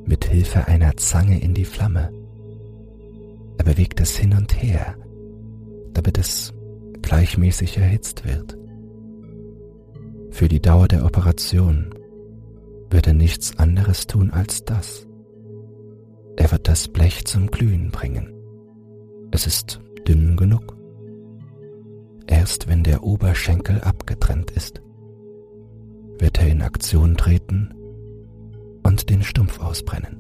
mit 0.06 0.24
Hilfe 0.26 0.68
einer 0.68 0.96
Zange 0.96 1.42
in 1.42 1.54
die 1.54 1.66
Flamme. 1.66 2.12
Er 3.58 3.66
bewegt 3.66 4.00
es 4.00 4.16
hin 4.16 4.34
und 4.34 4.62
her, 4.62 4.96
damit 5.98 6.20
es 6.20 6.54
gleichmäßig 7.02 7.80
erhitzt 7.80 8.24
wird. 8.24 8.56
Für 10.30 10.48
die 10.48 10.62
Dauer 10.62 10.88
der 10.88 11.04
Operation 11.04 11.90
wird 12.92 13.08
er 13.08 13.16
nichts 13.16 13.58
anderes 13.58 14.06
tun 14.06 14.30
als 14.30 14.64
das. 14.64 15.08
Er 16.36 16.52
wird 16.52 16.68
das 16.68 16.88
Blech 16.88 17.26
zum 17.26 17.48
Glühen 17.48 17.90
bringen. 17.90 18.32
Es 19.32 19.48
ist 19.48 19.82
dünn 20.08 20.38
genug. 20.38 20.78
Erst 22.28 22.68
wenn 22.68 22.84
der 22.84 23.02
Oberschenkel 23.02 23.82
abgetrennt 23.82 24.52
ist, 24.52 24.84
wird 26.20 26.38
er 26.38 26.48
in 26.48 26.62
Aktion 26.62 27.18
treten 27.18 27.74
und 28.84 29.10
den 29.10 29.24
Stumpf 29.24 29.60
ausbrennen. 29.60 30.16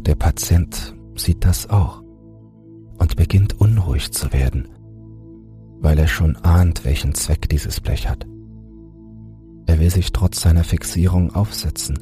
Der 0.00 0.16
Patient 0.16 0.92
sieht 1.14 1.44
das 1.44 1.70
auch 1.70 2.01
und 2.98 3.16
beginnt 3.16 3.60
unruhig 3.60 4.12
zu 4.12 4.32
werden, 4.32 4.68
weil 5.80 5.98
er 5.98 6.08
schon 6.08 6.36
ahnt, 6.36 6.84
welchen 6.84 7.14
Zweck 7.14 7.48
dieses 7.48 7.80
Blech 7.80 8.08
hat. 8.08 8.26
Er 9.66 9.78
will 9.78 9.90
sich 9.90 10.12
trotz 10.12 10.40
seiner 10.40 10.64
Fixierung 10.64 11.34
aufsetzen, 11.34 11.98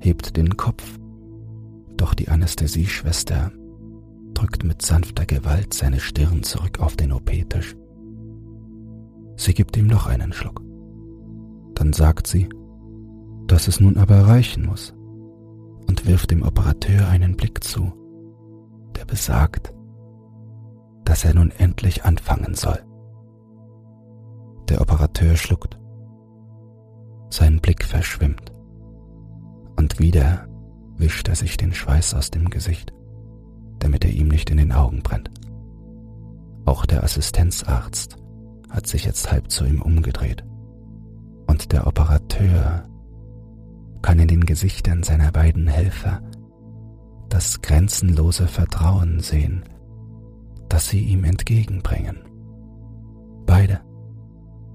hebt 0.00 0.36
den 0.36 0.56
Kopf, 0.56 0.98
doch 1.96 2.14
die 2.14 2.28
Anästhesieschwester 2.28 3.52
drückt 4.34 4.64
mit 4.64 4.82
sanfter 4.82 5.24
Gewalt 5.24 5.72
seine 5.72 6.00
Stirn 6.00 6.42
zurück 6.42 6.80
auf 6.80 6.96
den 6.96 7.12
OP-Tisch. 7.12 7.74
Sie 9.36 9.54
gibt 9.54 9.76
ihm 9.76 9.86
noch 9.86 10.06
einen 10.06 10.32
Schluck. 10.32 10.62
Dann 11.74 11.92
sagt 11.92 12.26
sie, 12.26 12.48
dass 13.46 13.68
es 13.68 13.80
nun 13.80 13.96
aber 13.96 14.26
reichen 14.26 14.66
muss 14.66 14.94
und 15.86 16.06
wirft 16.06 16.30
dem 16.30 16.42
Operateur 16.42 17.08
einen 17.08 17.36
Blick 17.36 17.62
zu, 17.62 17.92
der 18.96 19.04
besagt, 19.04 19.72
dass 21.06 21.24
er 21.24 21.34
nun 21.34 21.50
endlich 21.52 22.04
anfangen 22.04 22.54
soll. 22.54 22.78
Der 24.68 24.80
Operateur 24.80 25.36
schluckt. 25.36 25.78
Sein 27.30 27.60
Blick 27.60 27.84
verschwimmt. 27.84 28.52
Und 29.76 29.98
wieder 30.00 30.46
wischt 30.96 31.28
er 31.28 31.36
sich 31.36 31.56
den 31.56 31.72
Schweiß 31.72 32.14
aus 32.14 32.30
dem 32.30 32.50
Gesicht, 32.50 32.92
damit 33.78 34.04
er 34.04 34.10
ihm 34.10 34.28
nicht 34.28 34.50
in 34.50 34.56
den 34.56 34.72
Augen 34.72 35.02
brennt. 35.02 35.30
Auch 36.64 36.84
der 36.84 37.04
Assistenzarzt 37.04 38.16
hat 38.68 38.86
sich 38.88 39.04
jetzt 39.04 39.30
halb 39.30 39.50
zu 39.50 39.64
ihm 39.64 39.80
umgedreht. 39.80 40.44
Und 41.46 41.70
der 41.72 41.86
Operateur 41.86 42.88
kann 44.02 44.18
in 44.18 44.28
den 44.28 44.44
Gesichtern 44.44 45.04
seiner 45.04 45.30
beiden 45.30 45.68
Helfer 45.68 46.20
das 47.28 47.60
grenzenlose 47.62 48.48
Vertrauen 48.48 49.20
sehen, 49.20 49.64
das 50.68 50.88
sie 50.88 51.00
ihm 51.00 51.24
entgegenbringen. 51.24 52.18
Beide, 53.46 53.80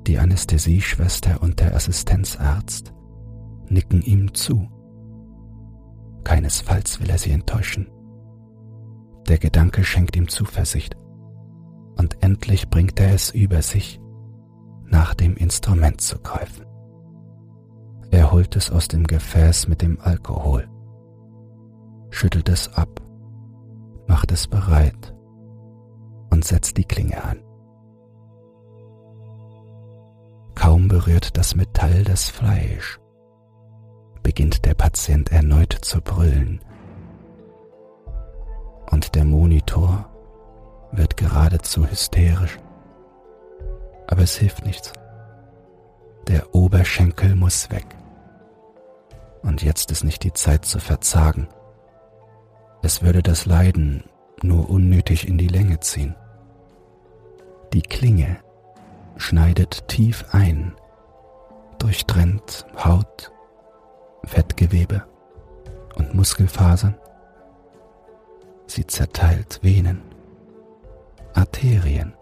die 0.07 0.17
Anästhesieschwester 0.17 1.41
und 1.41 1.59
der 1.59 1.75
Assistenzarzt, 1.75 2.93
nicken 3.67 4.01
ihm 4.01 4.33
zu. 4.33 4.67
Keinesfalls 6.23 6.99
will 6.99 7.09
er 7.09 7.17
sie 7.17 7.31
enttäuschen. 7.31 7.87
Der 9.27 9.37
Gedanke 9.37 9.83
schenkt 9.83 10.15
ihm 10.15 10.27
Zuversicht, 10.27 10.95
und 11.97 12.23
endlich 12.23 12.69
bringt 12.69 12.99
er 12.99 13.13
es 13.13 13.31
über 13.31 13.61
sich, 13.61 13.99
nach 14.85 15.13
dem 15.13 15.35
Instrument 15.35 16.01
zu 16.01 16.19
greifen. 16.19 16.65
Er 18.09 18.31
holt 18.31 18.55
es 18.55 18.71
aus 18.71 18.87
dem 18.87 19.05
Gefäß 19.05 19.67
mit 19.67 19.81
dem 19.81 19.99
Alkohol, 19.99 20.67
schüttelt 22.09 22.49
es 22.49 22.73
ab, 22.73 23.01
macht 24.07 24.31
es 24.31 24.47
bereit 24.47 25.13
und 26.31 26.43
setzt 26.43 26.77
die 26.77 26.85
Klinge 26.85 27.23
an. 27.23 27.43
Kaum 30.55 30.87
berührt 30.87 31.37
das 31.37 31.55
Metall 31.55 32.03
das 32.03 32.29
Fleisch, 32.29 32.99
beginnt 34.23 34.65
der 34.65 34.73
Patient 34.73 35.31
erneut 35.31 35.73
zu 35.73 36.01
brüllen 36.01 36.61
und 38.91 39.15
der 39.15 39.25
Monitor 39.25 40.05
wird 40.91 41.17
geradezu 41.17 41.87
hysterisch. 41.87 42.59
Aber 44.07 44.23
es 44.23 44.35
hilft 44.35 44.65
nichts. 44.65 44.91
Der 46.27 46.53
Oberschenkel 46.53 47.35
muss 47.35 47.71
weg. 47.71 47.85
Und 49.41 49.63
jetzt 49.63 49.89
ist 49.91 50.03
nicht 50.03 50.23
die 50.23 50.33
Zeit 50.33 50.65
zu 50.65 50.79
verzagen. 50.79 51.47
Es 52.83 53.01
würde 53.01 53.23
das 53.23 53.45
Leiden 53.45 54.03
nur 54.43 54.69
unnötig 54.69 55.27
in 55.27 55.37
die 55.37 55.47
Länge 55.47 55.79
ziehen. 55.79 56.15
Die 57.73 57.81
Klinge 57.81 58.37
schneidet 59.15 59.87
tief 59.87 60.25
ein, 60.33 60.73
durchtrennt 61.79 62.65
Haut, 62.83 63.31
Fettgewebe 64.25 65.05
und 65.95 66.13
Muskelfasern. 66.13 66.95
Sie 68.67 68.85
zerteilt 68.85 69.59
Venen, 69.61 70.01
Arterien 71.33 72.13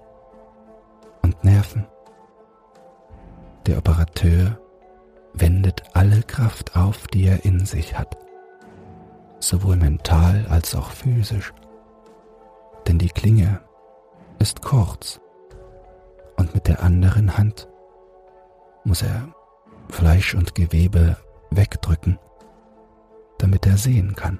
und 1.24 1.44
Nerven. 1.44 1.88
Der 3.66 3.80
Operateur 3.80 4.60
wendet 5.34 5.82
alle 5.94 6.22
Kraft 6.22 6.76
auf, 6.76 7.08
die 7.08 7.26
er 7.26 7.44
in 7.44 7.66
sich 7.66 7.98
hat, 7.98 8.18
sowohl 9.40 9.78
mental 9.78 10.46
als 10.48 10.76
auch 10.76 10.92
physisch. 10.92 11.54
Denn 12.88 13.00
die 13.00 13.10
Klinge 13.10 13.62
ist 14.38 14.62
kurz 14.62 15.20
und 16.39 16.56
mit 16.56 16.67
der 16.67 16.82
anderen 16.82 17.38
Hand 17.38 17.67
muss 18.84 19.04
er 19.04 19.28
Fleisch 19.89 20.34
und 20.34 20.56
Gewebe 20.56 21.17
wegdrücken, 21.52 22.17
damit 23.38 23.67
er 23.67 23.78
sehen 23.78 24.15
kann. 24.15 24.39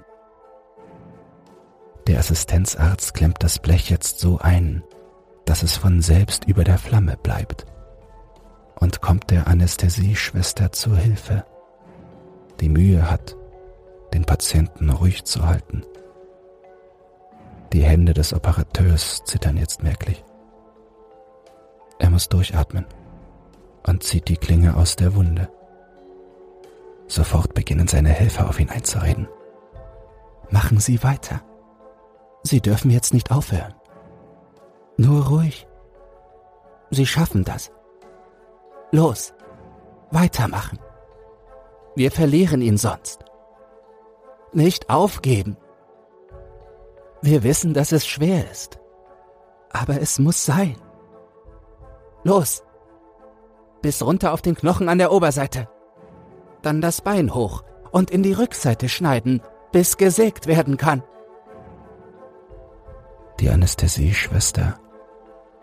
Der 2.06 2.18
Assistenzarzt 2.18 3.14
klemmt 3.14 3.36
das 3.40 3.58
Blech 3.58 3.90
jetzt 3.90 4.18
so 4.18 4.38
ein, 4.38 4.82
dass 5.44 5.62
es 5.62 5.76
von 5.76 6.02
selbst 6.02 6.46
über 6.46 6.64
der 6.64 6.78
Flamme 6.78 7.16
bleibt 7.16 7.66
eilt 8.80 9.30
der 9.30 9.46
Anästhesieschwester 9.46 10.72
zu 10.72 10.96
Hilfe, 10.96 11.44
die 12.60 12.68
Mühe 12.68 13.10
hat, 13.10 13.36
den 14.14 14.24
Patienten 14.24 14.90
ruhig 14.90 15.24
zu 15.24 15.46
halten. 15.46 15.82
Die 17.72 17.84
Hände 17.84 18.14
des 18.14 18.32
Operateurs 18.32 19.22
zittern 19.24 19.56
jetzt 19.56 19.82
merklich. 19.82 20.24
Er 22.00 22.08
muss 22.08 22.28
durchatmen 22.30 22.86
und 23.86 24.02
zieht 24.02 24.28
die 24.28 24.38
Klinge 24.38 24.74
aus 24.76 24.96
der 24.96 25.14
Wunde. 25.14 25.50
Sofort 27.06 27.52
beginnen 27.52 27.88
seine 27.88 28.08
Helfer 28.08 28.48
auf 28.48 28.58
ihn 28.58 28.70
einzureden. 28.70 29.28
Machen 30.48 30.80
Sie 30.80 31.02
weiter. 31.02 31.42
Sie 32.42 32.60
dürfen 32.62 32.90
jetzt 32.90 33.12
nicht 33.12 33.30
aufhören. 33.30 33.74
Nur 34.96 35.26
ruhig. 35.26 35.66
Sie 36.90 37.04
schaffen 37.06 37.44
das. 37.44 37.70
Los, 38.92 39.34
weitermachen. 40.10 40.78
Wir 41.96 42.10
verlieren 42.10 42.62
ihn 42.62 42.78
sonst. 42.78 43.24
Nicht 44.52 44.88
aufgeben. 44.88 45.58
Wir 47.20 47.42
wissen, 47.42 47.74
dass 47.74 47.92
es 47.92 48.06
schwer 48.06 48.50
ist. 48.50 48.80
Aber 49.70 50.00
es 50.00 50.18
muss 50.18 50.46
sein. 50.46 50.76
Los. 52.22 52.62
Bis 53.82 54.02
runter 54.02 54.32
auf 54.32 54.42
den 54.42 54.54
Knochen 54.54 54.88
an 54.88 54.98
der 54.98 55.12
Oberseite. 55.12 55.68
Dann 56.62 56.80
das 56.80 57.00
Bein 57.00 57.34
hoch 57.34 57.62
und 57.92 58.10
in 58.10 58.22
die 58.22 58.34
Rückseite 58.34 58.88
schneiden, 58.88 59.42
bis 59.72 59.96
gesägt 59.96 60.46
werden 60.46 60.76
kann. 60.76 61.02
Die 63.40 63.48
Anästhesieschwester 63.48 64.78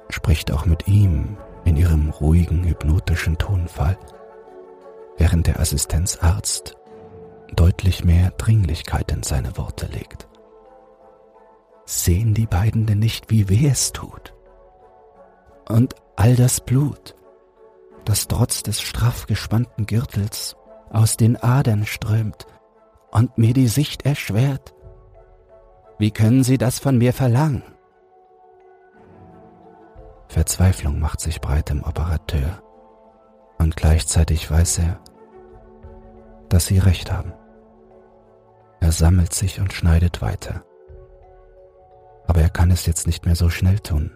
spricht 0.09 0.51
auch 0.51 0.65
mit 0.65 0.87
ihm 0.87 1.37
in 1.63 1.75
ihrem 1.75 2.09
ruhigen, 2.09 2.63
hypnotischen 2.63 3.37
Tonfall, 3.37 3.97
während 5.17 5.47
der 5.47 5.59
Assistenzarzt 5.59 6.75
deutlich 7.53 8.03
mehr 8.03 8.31
Dringlichkeit 8.31 9.11
in 9.11 9.21
seine 9.21 9.57
Worte 9.57 9.85
legt. 9.87 10.27
Sehen 11.85 12.33
die 12.33 12.47
beiden 12.47 12.85
denn 12.85 12.99
nicht, 12.99 13.29
wie 13.29 13.47
weh 13.47 13.67
es 13.67 13.93
tut? 13.93 14.33
Und 15.67 15.95
all 16.15 16.35
das 16.35 16.61
Blut, 16.61 17.15
das 18.05 18.27
trotz 18.27 18.63
des 18.63 18.81
straff 18.81 19.27
gespannten 19.27 19.85
Gürtels 19.85 20.55
aus 20.89 21.17
den 21.17 21.35
Adern 21.35 21.85
strömt 21.85 22.47
und 23.11 23.37
mir 23.37 23.53
die 23.53 23.67
Sicht 23.67 24.05
erschwert. 24.05 24.73
Wie 25.99 26.11
können 26.11 26.43
Sie 26.43 26.57
das 26.57 26.79
von 26.79 26.97
mir 26.97 27.11
verlangen? 27.11 27.63
Verzweiflung 30.27 30.99
macht 30.99 31.19
sich 31.19 31.41
breit 31.41 31.69
im 31.69 31.83
Operateur 31.83 32.61
und 33.57 33.75
gleichzeitig 33.75 34.49
weiß 34.49 34.79
er, 34.79 34.99
dass 36.49 36.67
sie 36.67 36.79
recht 36.79 37.11
haben. 37.11 37.33
Er 38.79 38.91
sammelt 38.91 39.33
sich 39.33 39.59
und 39.59 39.73
schneidet 39.73 40.21
weiter. 40.21 40.63
Aber 42.27 42.41
er 42.41 42.49
kann 42.49 42.71
es 42.71 42.85
jetzt 42.85 43.07
nicht 43.07 43.25
mehr 43.25 43.35
so 43.35 43.49
schnell 43.49 43.79
tun. 43.79 44.11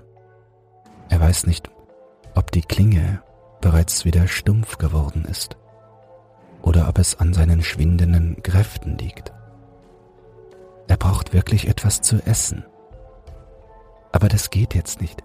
Er 1.12 1.19
weiß 1.19 1.45
nicht, 1.45 1.69
ob 2.36 2.52
die 2.52 2.62
Klinge 2.62 3.21
bereits 3.60 4.06
wieder 4.06 4.30
stumpf 4.30 4.78
geworden 4.78 5.26
ist 5.26 5.58
oder 6.62 6.88
ob 6.88 7.00
es 7.00 7.19
an 7.19 7.34
seinen 7.34 7.62
schwindenden 7.62 8.41
Kräften 8.41 8.97
liegt. 8.97 9.34
Er 10.88 10.95
braucht 10.95 11.34
wirklich 11.34 11.67
etwas 11.67 12.02
zu 12.02 12.26
essen. 12.26 12.65
Aber 14.13 14.30
das 14.30 14.52
geht 14.52 14.74
jetzt 14.74 15.02
nicht. 15.02 15.21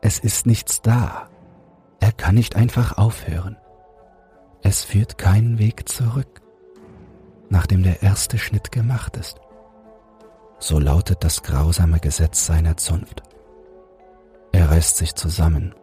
Es 0.00 0.20
ist 0.20 0.46
nichts 0.46 0.80
da. 0.80 1.28
Er 1.98 2.12
kann 2.12 2.36
nicht 2.36 2.54
einfach 2.54 2.96
aufhören. 2.96 3.56
Es 4.62 4.84
führt 4.84 5.18
keinen 5.18 5.58
Weg 5.58 5.88
zurück, 5.88 6.40
nachdem 7.48 7.82
der 7.82 8.02
erste 8.02 8.38
Schnitt 8.38 8.70
gemacht 8.70 9.16
ist. 9.16 9.40
So 10.60 10.78
lautet 10.78 11.24
das 11.24 11.42
grausame 11.42 11.98
Gesetz 11.98 12.46
seiner 12.46 12.76
Zunft. 12.76 13.33
Er 14.54 14.70
reißt 14.70 14.98
sich 14.98 15.16
zusammen 15.16 15.74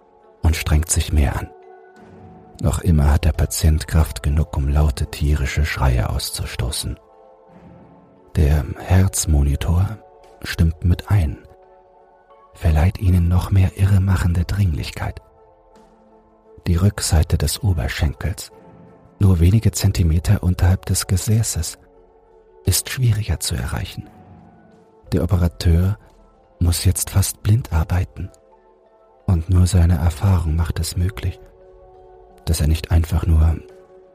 und 0.44 0.56
strengt 0.56 0.90
sich 0.90 1.12
mehr 1.12 1.38
an. 1.38 1.50
Noch 2.62 2.80
immer 2.80 3.12
hat 3.12 3.26
der 3.26 3.34
Patient 3.34 3.86
Kraft 3.86 4.24
genug, 4.24 4.56
um 4.56 4.70
laute 4.70 5.08
tierische 5.08 5.66
Schreie 5.66 6.10
auszustoßen. 6.10 6.98
Der 8.38 8.64
Herzmonitor 8.80 9.98
stimmt 10.42 10.86
mit 10.86 11.12
ein, 11.12 11.40
verleiht 12.54 13.02
ihnen 13.02 13.28
noch 13.28 13.52
mehr 13.52 13.78
irremachende 13.78 14.46
Dringlichkeit. 14.46 15.22
Die 16.66 16.78
Rückseite 16.78 17.38
des 17.38 17.62
Oberschenkels, 17.62 18.54
nur 19.20 19.42
wenige 19.42 19.74
Zentimeter 19.74 20.44
unterhalb 20.44 20.86
des 20.86 21.08
Gesäßes, 21.08 21.78
ist 22.64 22.90
schwieriger 22.90 23.42
zu 23.42 23.54
erreichen. 23.54 24.10
Der 25.12 25.24
Operateur 25.26 26.00
muss 26.62 26.86
jetzt 26.86 27.10
fast 27.10 27.44
blind 27.44 27.74
arbeiten 27.74 28.30
und 29.32 29.50
nur 29.50 29.66
seine 29.66 29.98
Erfahrung 29.98 30.56
macht 30.56 30.80
es 30.80 30.98
möglich, 30.98 31.40
dass 32.46 32.60
er 32.62 32.68
nicht 32.68 32.92
einfach 32.92 33.26
nur 33.26 33.58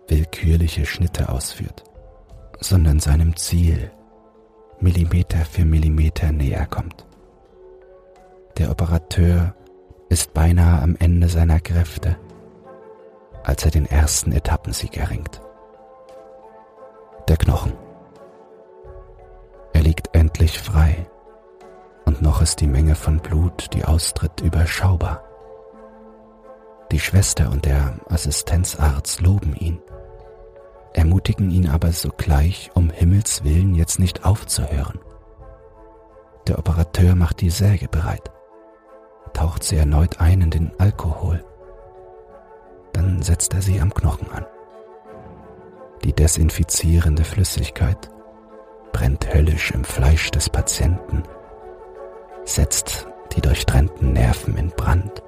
willkürliche 0.08 0.84
Schnitte 0.84 1.30
ausführt, 1.30 1.84
sondern 2.60 3.00
seinem 3.00 3.34
Ziel 3.36 3.90
Millimeter 4.78 5.38
für 5.44 5.64
Millimeter 5.64 6.32
näher 6.32 6.66
kommt. 6.66 7.06
Der 8.58 8.70
Operateur 8.70 9.54
ist 10.10 10.34
beinahe 10.34 10.82
am 10.82 10.96
Ende 10.96 11.28
seiner 11.28 11.60
Kräfte, 11.60 12.16
als 13.42 13.64
er 13.64 13.70
den 13.70 13.86
ersten 13.86 14.32
Etappensieg 14.32 14.96
erringt. 14.96 15.40
Der 17.28 17.38
Knochen. 17.38 17.72
Er 19.72 19.82
liegt 19.82 20.14
endlich 20.14 20.58
frei 20.58 21.06
und 22.06 22.22
noch 22.22 22.40
ist 22.40 22.60
die 22.60 22.66
Menge 22.66 22.94
von 22.94 23.18
Blut, 23.18 23.74
die 23.74 23.84
austritt, 23.84 24.40
überschaubar. 24.40 25.22
Die 26.92 27.00
Schwester 27.00 27.50
und 27.50 27.66
der 27.66 27.98
Assistenzarzt 28.08 29.20
loben 29.20 29.54
ihn, 29.56 29.82
ermutigen 30.94 31.50
ihn 31.50 31.68
aber 31.68 31.92
sogleich, 31.92 32.70
um 32.74 32.90
Himmels 32.90 33.44
willen 33.44 33.74
jetzt 33.74 33.98
nicht 33.98 34.24
aufzuhören. 34.24 35.00
Der 36.46 36.58
Operateur 36.58 37.16
macht 37.16 37.40
die 37.40 37.50
Säge 37.50 37.88
bereit, 37.88 38.30
taucht 39.32 39.64
sie 39.64 39.76
erneut 39.76 40.20
ein 40.20 40.40
in 40.40 40.50
den 40.50 40.70
Alkohol. 40.78 41.44
Dann 42.92 43.20
setzt 43.20 43.52
er 43.52 43.62
sie 43.62 43.80
am 43.80 43.92
Knochen 43.92 44.30
an. 44.30 44.46
Die 46.04 46.12
desinfizierende 46.12 47.24
Flüssigkeit 47.24 48.10
brennt 48.92 49.34
höllisch 49.34 49.72
im 49.72 49.82
Fleisch 49.84 50.30
des 50.30 50.48
Patienten, 50.48 51.24
setzt 52.46 53.06
die 53.34 53.40
durchtrennten 53.40 54.12
Nerven 54.12 54.56
in 54.56 54.70
Brand. 54.70 55.22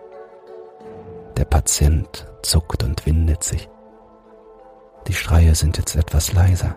Der 1.36 1.44
Patient 1.44 2.26
zuckt 2.42 2.82
und 2.82 3.04
windet 3.04 3.44
sich. 3.44 3.68
Die 5.06 5.12
Schreie 5.12 5.54
sind 5.54 5.76
jetzt 5.76 5.96
etwas 5.96 6.32
leiser, 6.32 6.76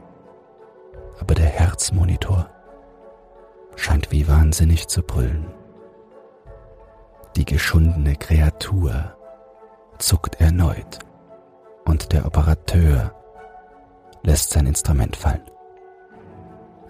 aber 1.19 1.35
der 1.35 1.45
Herzmonitor 1.45 2.49
scheint 3.75 4.11
wie 4.11 4.27
wahnsinnig 4.27 4.87
zu 4.87 5.01
brüllen. 5.03 5.45
Die 7.35 7.45
geschundene 7.45 8.15
Kreatur 8.15 9.15
zuckt 9.99 10.41
erneut 10.41 10.99
und 11.85 12.11
der 12.11 12.25
Operateur 12.25 13.13
lässt 14.23 14.51
sein 14.51 14.65
Instrument 14.65 15.15
fallen. 15.15 15.49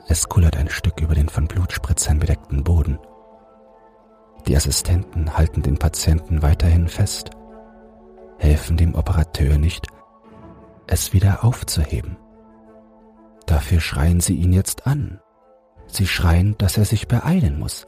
Es 0.08 0.28
kullert 0.28 0.58
ein 0.58 0.70
Stück 0.70 1.00
über 1.00 1.16
den 1.16 1.30
von 1.30 1.48
Blutspritzern 1.48 2.20
bedeckten 2.20 2.64
Boden. 2.64 3.00
Die 4.48 4.56
Assistenten 4.56 5.38
halten 5.38 5.62
den 5.62 5.78
Patienten 5.78 6.42
weiterhin 6.42 6.88
fest 6.88 7.32
helfen 8.42 8.76
dem 8.76 8.96
Operateur 8.96 9.58
nicht, 9.58 9.88
es 10.88 11.14
wieder 11.14 11.44
aufzuheben. 11.44 12.18
Dafür 13.46 13.80
schreien 13.80 14.20
sie 14.20 14.36
ihn 14.36 14.52
jetzt 14.52 14.88
an. 14.88 15.20
Sie 15.88 16.08
schreien, 16.08 16.58
dass 16.58 16.78
er 16.78 16.86
sich 16.86 17.08
beeilen 17.08 17.60
muss, 17.60 17.86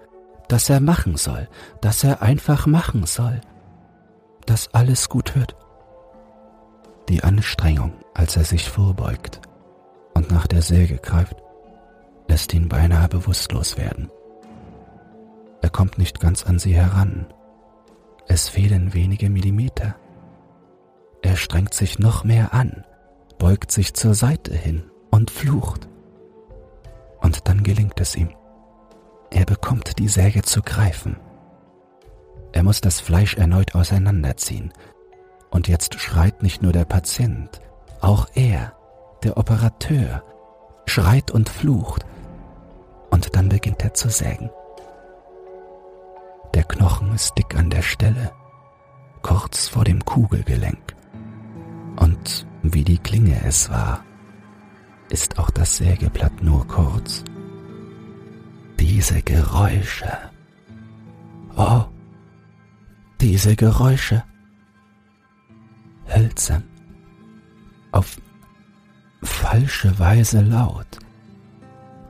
dass 0.47 0.69
er 0.69 0.79
machen 0.79 1.17
soll, 1.17 1.47
dass 1.81 2.03
er 2.03 2.21
einfach 2.21 2.67
machen 2.67 3.05
soll, 3.05 3.41
dass 4.45 4.73
alles 4.73 5.09
gut 5.09 5.35
wird. 5.35 5.55
Die 7.09 7.23
Anstrengung, 7.23 7.93
als 8.13 8.37
er 8.37 8.43
sich 8.43 8.69
vorbeugt 8.69 9.41
und 10.13 10.31
nach 10.31 10.47
der 10.47 10.61
Säge 10.61 10.97
greift, 10.97 11.37
lässt 12.27 12.53
ihn 12.53 12.69
beinahe 12.69 13.07
bewusstlos 13.07 13.77
werden. 13.77 14.11
Er 15.63 15.69
kommt 15.69 15.97
nicht 15.97 16.19
ganz 16.19 16.45
an 16.45 16.59
sie 16.59 16.75
heran. 16.75 17.25
Es 18.27 18.49
fehlen 18.49 18.93
wenige 18.93 19.29
Millimeter. 19.29 19.95
Er 21.21 21.37
strengt 21.37 21.73
sich 21.73 21.99
noch 21.99 22.25
mehr 22.25 22.53
an, 22.53 22.85
beugt 23.39 23.71
sich 23.71 23.93
zur 23.93 24.13
Seite 24.13 24.53
hin 24.53 24.91
und 25.09 25.31
flucht. 25.31 25.87
Und 27.21 27.47
dann 27.47 27.63
gelingt 27.63 27.97
es 28.01 28.13
ihm. 28.17 28.35
Er 29.31 29.45
bekommt 29.45 29.99
die 29.99 30.09
Säge 30.09 30.41
zu 30.41 30.61
greifen. 30.61 31.15
Er 32.51 32.63
muss 32.63 32.81
das 32.81 32.99
Fleisch 32.99 33.35
erneut 33.35 33.73
auseinanderziehen 33.73 34.73
Und 35.49 35.69
jetzt 35.69 35.97
schreit 35.97 36.43
nicht 36.43 36.61
nur 36.61 36.73
der 36.73 36.85
Patient, 36.85 37.61
auch 38.01 38.27
er, 38.35 38.73
der 39.23 39.37
Operateur, 39.37 40.23
schreit 40.87 41.31
und 41.31 41.47
flucht. 41.47 42.05
Und 43.11 43.33
dann 43.37 43.47
beginnt 43.47 43.81
er 43.81 43.93
zu 43.93 44.09
sägen. 44.09 44.49
Der 46.53 46.63
Knochen 46.63 47.13
ist 47.13 47.37
dick 47.37 47.55
an 47.55 47.69
der 47.69 47.81
Stelle, 47.81 48.31
kurz 49.21 49.67
vor 49.67 49.83
dem 49.83 50.03
Kugelgelenk. 50.05 50.95
Und 51.97 52.45
wie 52.61 52.83
die 52.83 52.97
Klinge 52.97 53.41
es 53.43 53.69
war, 53.69 54.03
ist 55.09 55.39
auch 55.39 55.49
das 55.49 55.77
Sägeblatt 55.77 56.43
nur 56.43 56.67
kurz. 56.67 57.23
Diese 58.79 59.21
Geräusche. 59.21 60.11
Oh, 61.55 61.85
diese 63.21 63.55
Geräusche 63.55 64.23
hölzern, 66.07 66.63
auf 67.91 68.17
falsche 69.21 69.97
Weise 69.99 70.41
laut 70.41 70.99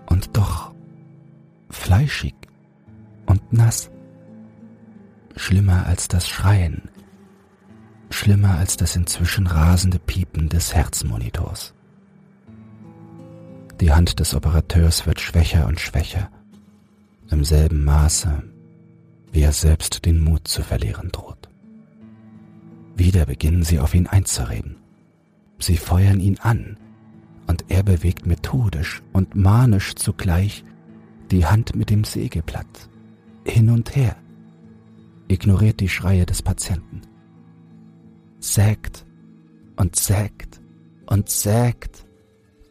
und 0.07 0.35
doch 0.35 0.73
fleischig 1.69 2.35
und 3.25 3.53
nass, 3.53 3.91
schlimmer 5.43 5.85
als 5.85 6.07
das 6.07 6.29
Schreien, 6.29 6.83
schlimmer 8.09 8.57
als 8.57 8.77
das 8.77 8.95
inzwischen 8.95 9.45
rasende 9.45 9.99
Piepen 9.99 10.47
des 10.47 10.73
Herzmonitors. 10.73 11.73
Die 13.81 13.91
Hand 13.91 14.21
des 14.21 14.33
Operateurs 14.33 15.05
wird 15.05 15.19
schwächer 15.19 15.67
und 15.67 15.81
schwächer, 15.81 16.29
im 17.29 17.43
selben 17.43 17.83
Maße, 17.83 18.41
wie 19.33 19.41
er 19.41 19.51
selbst 19.51 20.05
den 20.05 20.23
Mut 20.23 20.47
zu 20.47 20.63
verlieren 20.63 21.09
droht. 21.11 21.49
Wieder 22.95 23.25
beginnen 23.25 23.63
sie 23.63 23.81
auf 23.81 23.93
ihn 23.93 24.07
einzureden. 24.07 24.77
Sie 25.59 25.75
feuern 25.75 26.21
ihn 26.21 26.39
an, 26.39 26.77
und 27.47 27.65
er 27.67 27.83
bewegt 27.83 28.25
methodisch 28.25 29.03
und 29.11 29.35
manisch 29.35 29.95
zugleich 29.95 30.63
die 31.31 31.45
Hand 31.45 31.75
mit 31.75 31.89
dem 31.89 32.05
Sägeblatt 32.05 32.89
hin 33.45 33.69
und 33.69 33.93
her, 33.97 34.15
ignoriert 35.27 35.79
die 35.79 35.89
Schreie 35.89 36.25
des 36.25 36.41
Patienten, 36.41 37.01
sägt 38.39 39.05
und 39.75 39.95
sägt 39.95 40.61
und 41.07 41.29
sägt 41.29 42.05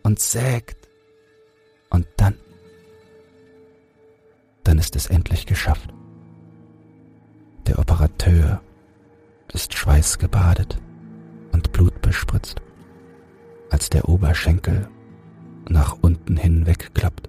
und 0.02 0.18
sägt 0.20 0.88
und 1.90 2.06
dann, 2.16 2.34
dann 4.64 4.78
ist 4.78 4.96
es 4.96 5.06
endlich 5.06 5.46
geschafft. 5.46 5.92
Der 7.66 7.78
Operateur 7.78 8.60
ist 9.52 9.74
schweißgebadet 9.74 10.78
und 11.52 11.72
blutbespritzt, 11.72 12.60
als 13.70 13.90
der 13.90 14.08
Oberschenkel 14.08 14.88
nach 15.68 15.96
unten 16.00 16.36
hin 16.36 16.66
wegklappt, 16.66 17.28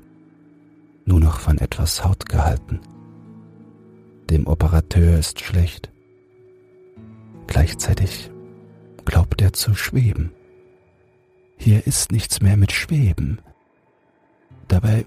nur 1.06 1.20
noch 1.20 1.40
von 1.40 1.58
etwas 1.58 2.04
Haut 2.04 2.28
gehalten. 2.28 2.80
Dem 4.30 4.48
Operateur 4.48 5.20
ist 5.20 5.42
schlecht. 5.42 5.92
Gleichzeitig 7.48 8.32
glaubt 9.06 9.42
er 9.42 9.54
zu 9.54 9.76
schweben. 9.76 10.32
Hier 11.58 11.86
ist 11.86 12.12
nichts 12.12 12.42
mehr 12.42 12.58
mit 12.58 12.72
Schweben. 12.72 13.40
Dabei 14.68 15.06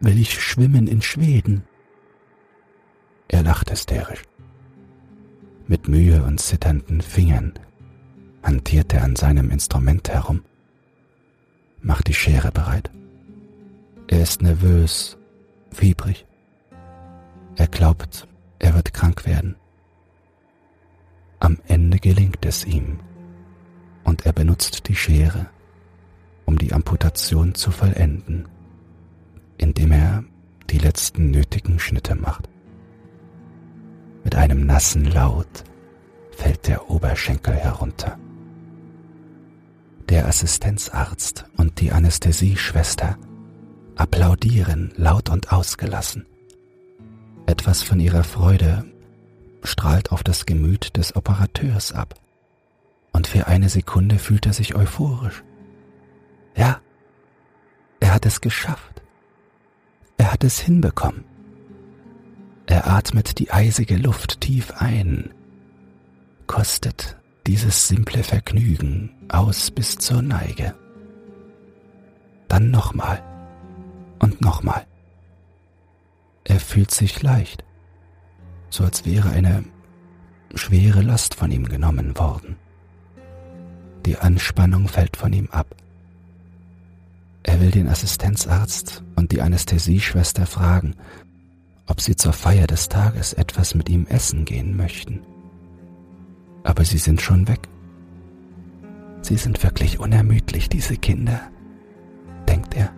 will 0.00 0.18
ich 0.18 0.40
schwimmen 0.40 0.86
in 0.86 1.02
Schweden. 1.02 1.64
Er 3.28 3.42
lacht 3.42 3.70
hysterisch. 3.70 4.22
Mit 5.66 5.86
Mühe 5.86 6.22
und 6.24 6.40
zitternden 6.40 7.02
Fingern 7.02 7.52
hantiert 8.42 8.94
er 8.94 9.04
an 9.04 9.16
seinem 9.16 9.50
Instrument 9.50 10.08
herum, 10.08 10.42
macht 11.82 12.06
die 12.08 12.14
Schere 12.14 12.50
bereit. 12.50 12.90
Er 14.06 14.22
ist 14.22 14.40
nervös, 14.40 15.18
fiebrig. 15.70 16.24
Er 17.58 17.66
glaubt, 17.66 18.28
er 18.60 18.74
wird 18.74 18.94
krank 18.94 19.26
werden. 19.26 19.56
Am 21.40 21.58
Ende 21.66 21.98
gelingt 21.98 22.46
es 22.46 22.64
ihm 22.64 23.00
und 24.04 24.24
er 24.26 24.32
benutzt 24.32 24.86
die 24.86 24.94
Schere, 24.94 25.50
um 26.44 26.56
die 26.56 26.72
Amputation 26.72 27.56
zu 27.56 27.72
vollenden, 27.72 28.46
indem 29.56 29.90
er 29.90 30.24
die 30.70 30.78
letzten 30.78 31.32
nötigen 31.32 31.80
Schnitte 31.80 32.14
macht. 32.14 32.48
Mit 34.22 34.36
einem 34.36 34.64
nassen 34.64 35.04
Laut 35.04 35.64
fällt 36.30 36.68
der 36.68 36.88
Oberschenkel 36.88 37.54
herunter. 37.54 38.16
Der 40.08 40.28
Assistenzarzt 40.28 41.44
und 41.56 41.80
die 41.80 41.90
Anästhesieschwester 41.90 43.18
applaudieren 43.96 44.92
laut 44.96 45.28
und 45.28 45.52
ausgelassen. 45.52 46.24
Etwas 47.48 47.82
von 47.82 47.98
ihrer 47.98 48.24
Freude 48.24 48.84
strahlt 49.62 50.12
auf 50.12 50.22
das 50.22 50.44
Gemüt 50.44 50.98
des 50.98 51.16
Operateurs 51.16 51.92
ab. 51.92 52.14
Und 53.10 53.26
für 53.26 53.46
eine 53.46 53.70
Sekunde 53.70 54.18
fühlt 54.18 54.44
er 54.44 54.52
sich 54.52 54.74
euphorisch. 54.74 55.42
Ja, 56.54 56.82
er 58.00 58.12
hat 58.12 58.26
es 58.26 58.42
geschafft. 58.42 59.02
Er 60.18 60.30
hat 60.30 60.44
es 60.44 60.60
hinbekommen. 60.60 61.24
Er 62.66 62.86
atmet 62.86 63.38
die 63.38 63.50
eisige 63.50 63.96
Luft 63.96 64.42
tief 64.42 64.72
ein, 64.72 65.32
kostet 66.46 67.16
dieses 67.46 67.88
simple 67.88 68.24
Vergnügen 68.24 69.14
aus 69.30 69.70
bis 69.70 69.96
zur 69.96 70.20
Neige. 70.20 70.74
Dann 72.46 72.70
nochmal 72.70 73.22
und 74.18 74.42
nochmal. 74.42 74.87
Er 76.48 76.60
fühlt 76.60 76.90
sich 76.90 77.22
leicht, 77.22 77.62
so 78.70 78.82
als 78.82 79.04
wäre 79.04 79.30
eine 79.30 79.64
schwere 80.54 81.02
Last 81.02 81.34
von 81.34 81.50
ihm 81.50 81.68
genommen 81.68 82.18
worden. 82.18 82.56
Die 84.06 84.16
Anspannung 84.16 84.88
fällt 84.88 85.18
von 85.18 85.32
ihm 85.34 85.48
ab. 85.50 85.76
Er 87.42 87.60
will 87.60 87.70
den 87.70 87.86
Assistenzarzt 87.86 89.04
und 89.14 89.30
die 89.30 89.42
Anästhesieschwester 89.42 90.46
fragen, 90.46 90.94
ob 91.86 92.00
sie 92.00 92.16
zur 92.16 92.32
Feier 92.32 92.66
des 92.66 92.88
Tages 92.88 93.34
etwas 93.34 93.74
mit 93.74 93.90
ihm 93.90 94.06
essen 94.06 94.46
gehen 94.46 94.74
möchten. 94.74 95.20
Aber 96.64 96.84
sie 96.84 96.98
sind 96.98 97.20
schon 97.20 97.46
weg. 97.46 97.68
Sie 99.20 99.36
sind 99.36 99.62
wirklich 99.62 100.00
unermüdlich, 100.00 100.70
diese 100.70 100.96
Kinder, 100.96 101.40
denkt 102.48 102.74
er 102.74 102.90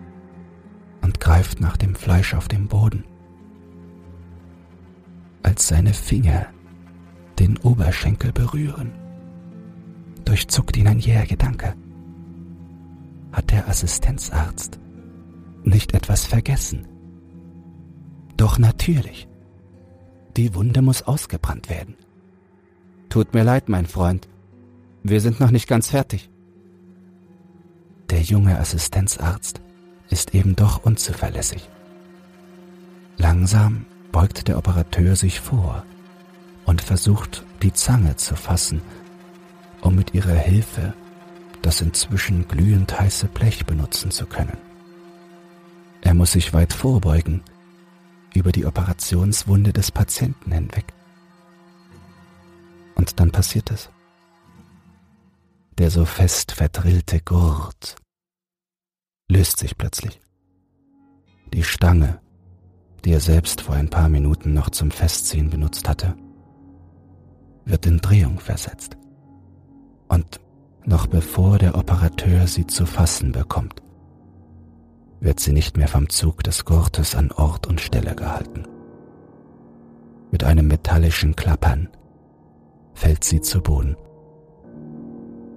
und 1.01 1.19
greift 1.19 1.59
nach 1.59 1.75
dem 1.75 1.95
Fleisch 1.95 2.33
auf 2.33 2.47
dem 2.47 2.69
Boden. 2.69 3.03
Als 5.43 5.67
seine 5.67 5.93
Finger 5.93 6.47
den 7.39 7.57
Oberschenkel 7.59 8.31
berühren, 8.31 8.91
durchzuckt 10.25 10.77
ihn 10.77 10.87
ein 10.87 10.99
jäher 10.99 11.25
Gedanke. 11.25 11.75
Hat 13.31 13.51
der 13.51 13.67
Assistenzarzt 13.67 14.79
nicht 15.63 15.93
etwas 15.93 16.25
vergessen? 16.25 16.87
Doch 18.37 18.59
natürlich. 18.59 19.27
Die 20.37 20.53
Wunde 20.55 20.81
muss 20.81 21.01
ausgebrannt 21.03 21.69
werden. 21.69 21.95
Tut 23.09 23.33
mir 23.33 23.43
leid, 23.43 23.67
mein 23.67 23.85
Freund. 23.85 24.27
Wir 25.03 25.19
sind 25.19 25.39
noch 25.39 25.51
nicht 25.51 25.67
ganz 25.67 25.89
fertig. 25.89 26.29
Der 28.09 28.21
junge 28.21 28.57
Assistenzarzt 28.57 29.61
ist 30.09 30.35
eben 30.35 30.55
doch 30.55 30.83
unzuverlässig. 30.83 31.69
Langsam 33.17 33.85
beugt 34.11 34.47
der 34.47 34.57
Operateur 34.57 35.15
sich 35.15 35.39
vor 35.39 35.85
und 36.65 36.81
versucht, 36.81 37.45
die 37.61 37.73
Zange 37.73 38.15
zu 38.15 38.35
fassen, 38.35 38.81
um 39.81 39.95
mit 39.95 40.13
ihrer 40.13 40.35
Hilfe 40.35 40.93
das 41.61 41.81
inzwischen 41.81 42.47
glühend 42.47 42.99
heiße 42.99 43.27
Blech 43.27 43.65
benutzen 43.65 44.11
zu 44.11 44.25
können. 44.25 44.57
Er 46.01 46.13
muss 46.13 46.31
sich 46.31 46.53
weit 46.53 46.73
vorbeugen, 46.73 47.43
über 48.33 48.51
die 48.51 48.65
Operationswunde 48.65 49.73
des 49.73 49.91
Patienten 49.91 50.51
hinweg. 50.51 50.85
Und 52.95 53.19
dann 53.19 53.31
passiert 53.31 53.71
es. 53.71 53.89
Der 55.77 55.91
so 55.91 56.05
fest 56.05 56.53
verdrillte 56.53 57.21
Gurt 57.21 57.95
löst 59.29 59.59
sich 59.59 59.77
plötzlich. 59.77 60.19
Die 61.53 61.63
Stange, 61.63 62.19
die 63.05 63.13
er 63.13 63.19
selbst 63.19 63.61
vor 63.61 63.75
ein 63.75 63.89
paar 63.89 64.09
Minuten 64.09 64.53
noch 64.53 64.69
zum 64.69 64.91
Festziehen 64.91 65.49
benutzt 65.49 65.89
hatte, 65.89 66.15
wird 67.65 67.85
in 67.85 67.97
Drehung 67.97 68.39
versetzt. 68.39 68.97
Und 70.07 70.39
noch 70.85 71.07
bevor 71.07 71.57
der 71.57 71.75
Operateur 71.75 72.47
sie 72.47 72.67
zu 72.67 72.85
fassen 72.85 73.31
bekommt, 73.31 73.81
wird 75.19 75.39
sie 75.39 75.53
nicht 75.53 75.77
mehr 75.77 75.87
vom 75.87 76.09
Zug 76.09 76.43
des 76.43 76.65
Gurtes 76.65 77.15
an 77.15 77.31
Ort 77.31 77.67
und 77.67 77.79
Stelle 77.79 78.15
gehalten. 78.15 78.63
Mit 80.31 80.43
einem 80.43 80.67
metallischen 80.67 81.35
Klappern 81.35 81.89
fällt 82.93 83.23
sie 83.23 83.41
zu 83.41 83.61
Boden 83.61 83.95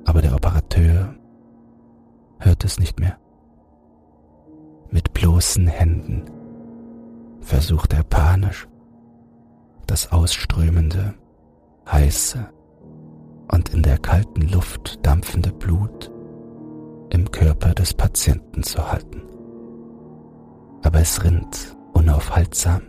Aber 0.05 0.21
der 0.21 0.35
Operateur 0.35 1.15
hört 2.39 2.65
es 2.65 2.79
nicht 2.79 3.01
mehr. 3.01 3.19
Mit 4.91 5.13
bloßen 5.15 5.67
Händen 5.67 6.34
versucht 7.45 7.93
er 7.93 8.03
panisch, 8.03 8.67
das 9.87 10.11
ausströmende, 10.11 11.15
heiße 11.91 12.49
und 13.53 13.69
in 13.69 13.83
der 13.83 13.99
kalten 13.99 14.49
Luft 14.49 15.05
dampfende 15.07 15.53
Blut 15.53 16.11
im 17.11 17.31
Körper 17.31 17.75
des 17.75 17.95
Patienten 17.95 18.63
zu 18.63 18.91
halten. 18.91 19.23
Aber 20.83 21.01
es 21.01 21.23
rinnt 21.23 21.77
unaufhaltsam 21.93 22.83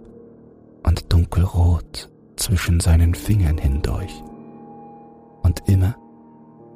und 0.84 1.12
dunkelrot 1.12 2.10
zwischen 2.38 2.80
seinen 2.80 3.14
Fingern 3.14 3.58
hindurch. 3.58 4.24
Und 5.44 5.62
immer, 5.68 5.96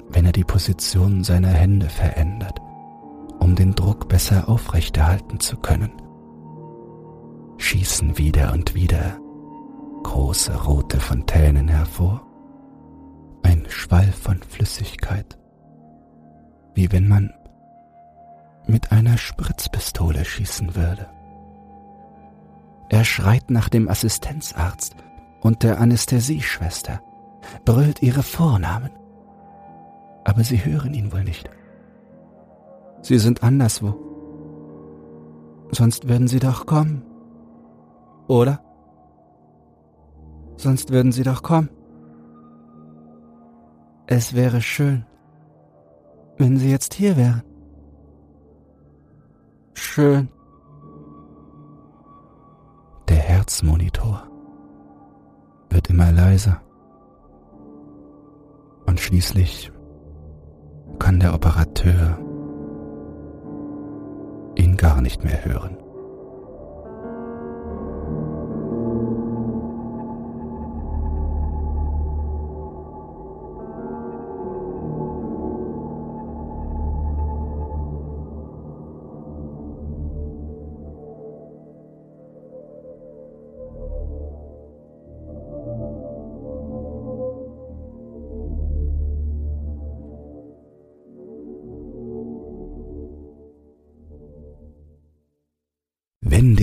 wenn 0.09 0.25
er 0.25 0.31
die 0.31 0.43
Position 0.43 1.23
seiner 1.23 1.49
Hände 1.49 1.89
verändert, 1.89 2.59
um 3.39 3.55
den 3.55 3.73
Druck 3.73 4.09
besser 4.09 4.47
aufrechterhalten 4.47 5.39
zu 5.39 5.57
können, 5.57 5.91
schießen 7.59 8.17
wieder 8.17 8.53
und 8.53 8.73
wieder 8.73 9.19
große 10.03 10.63
rote 10.63 10.99
Fontänen 10.99 11.67
hervor, 11.67 12.25
ein 13.43 13.65
Schwall 13.69 14.11
von 14.11 14.41
Flüssigkeit, 14.41 15.37
wie 16.73 16.91
wenn 16.91 17.07
man 17.07 17.33
mit 18.65 18.91
einer 18.91 19.17
Spritzpistole 19.17 20.25
schießen 20.25 20.75
würde. 20.75 21.07
Er 22.89 23.03
schreit 23.03 23.51
nach 23.51 23.69
dem 23.69 23.87
Assistenzarzt 23.87 24.95
und 25.41 25.61
der 25.63 25.79
Anästhesieschwester, 25.79 27.01
brüllt 27.65 28.01
ihre 28.01 28.23
Vornamen, 28.23 28.91
aber 30.23 30.43
sie 30.43 30.63
hören 30.63 30.93
ihn 30.93 31.11
wohl 31.11 31.23
nicht. 31.23 31.49
Sie 33.01 33.19
sind 33.19 33.43
anderswo. 33.43 33.95
Sonst 35.71 36.07
würden 36.07 36.27
sie 36.27 36.39
doch 36.39 36.65
kommen. 36.65 37.08
Oder? 38.29 38.61
Sonst 40.55 40.91
würden 40.91 41.11
sie 41.11 41.23
doch 41.23 41.41
kommen. 41.41 41.69
Es 44.05 44.35
wäre 44.35 44.61
schön, 44.61 45.03
wenn 46.37 46.57
sie 46.57 46.69
jetzt 46.69 46.93
hier 46.93 47.17
wären. 47.17 47.41
Schön. 49.73 50.29
Der 53.07 53.17
Herzmonitor 53.17 54.23
wird 55.71 55.89
immer 55.89 56.11
leiser. 56.11 56.61
Und 58.85 58.99
schließlich 58.99 59.71
kann 60.99 61.19
der 61.19 61.33
Operateur 61.33 62.19
ihn 64.55 64.77
gar 64.77 65.01
nicht 65.01 65.23
mehr 65.23 65.43
hören. 65.45 65.77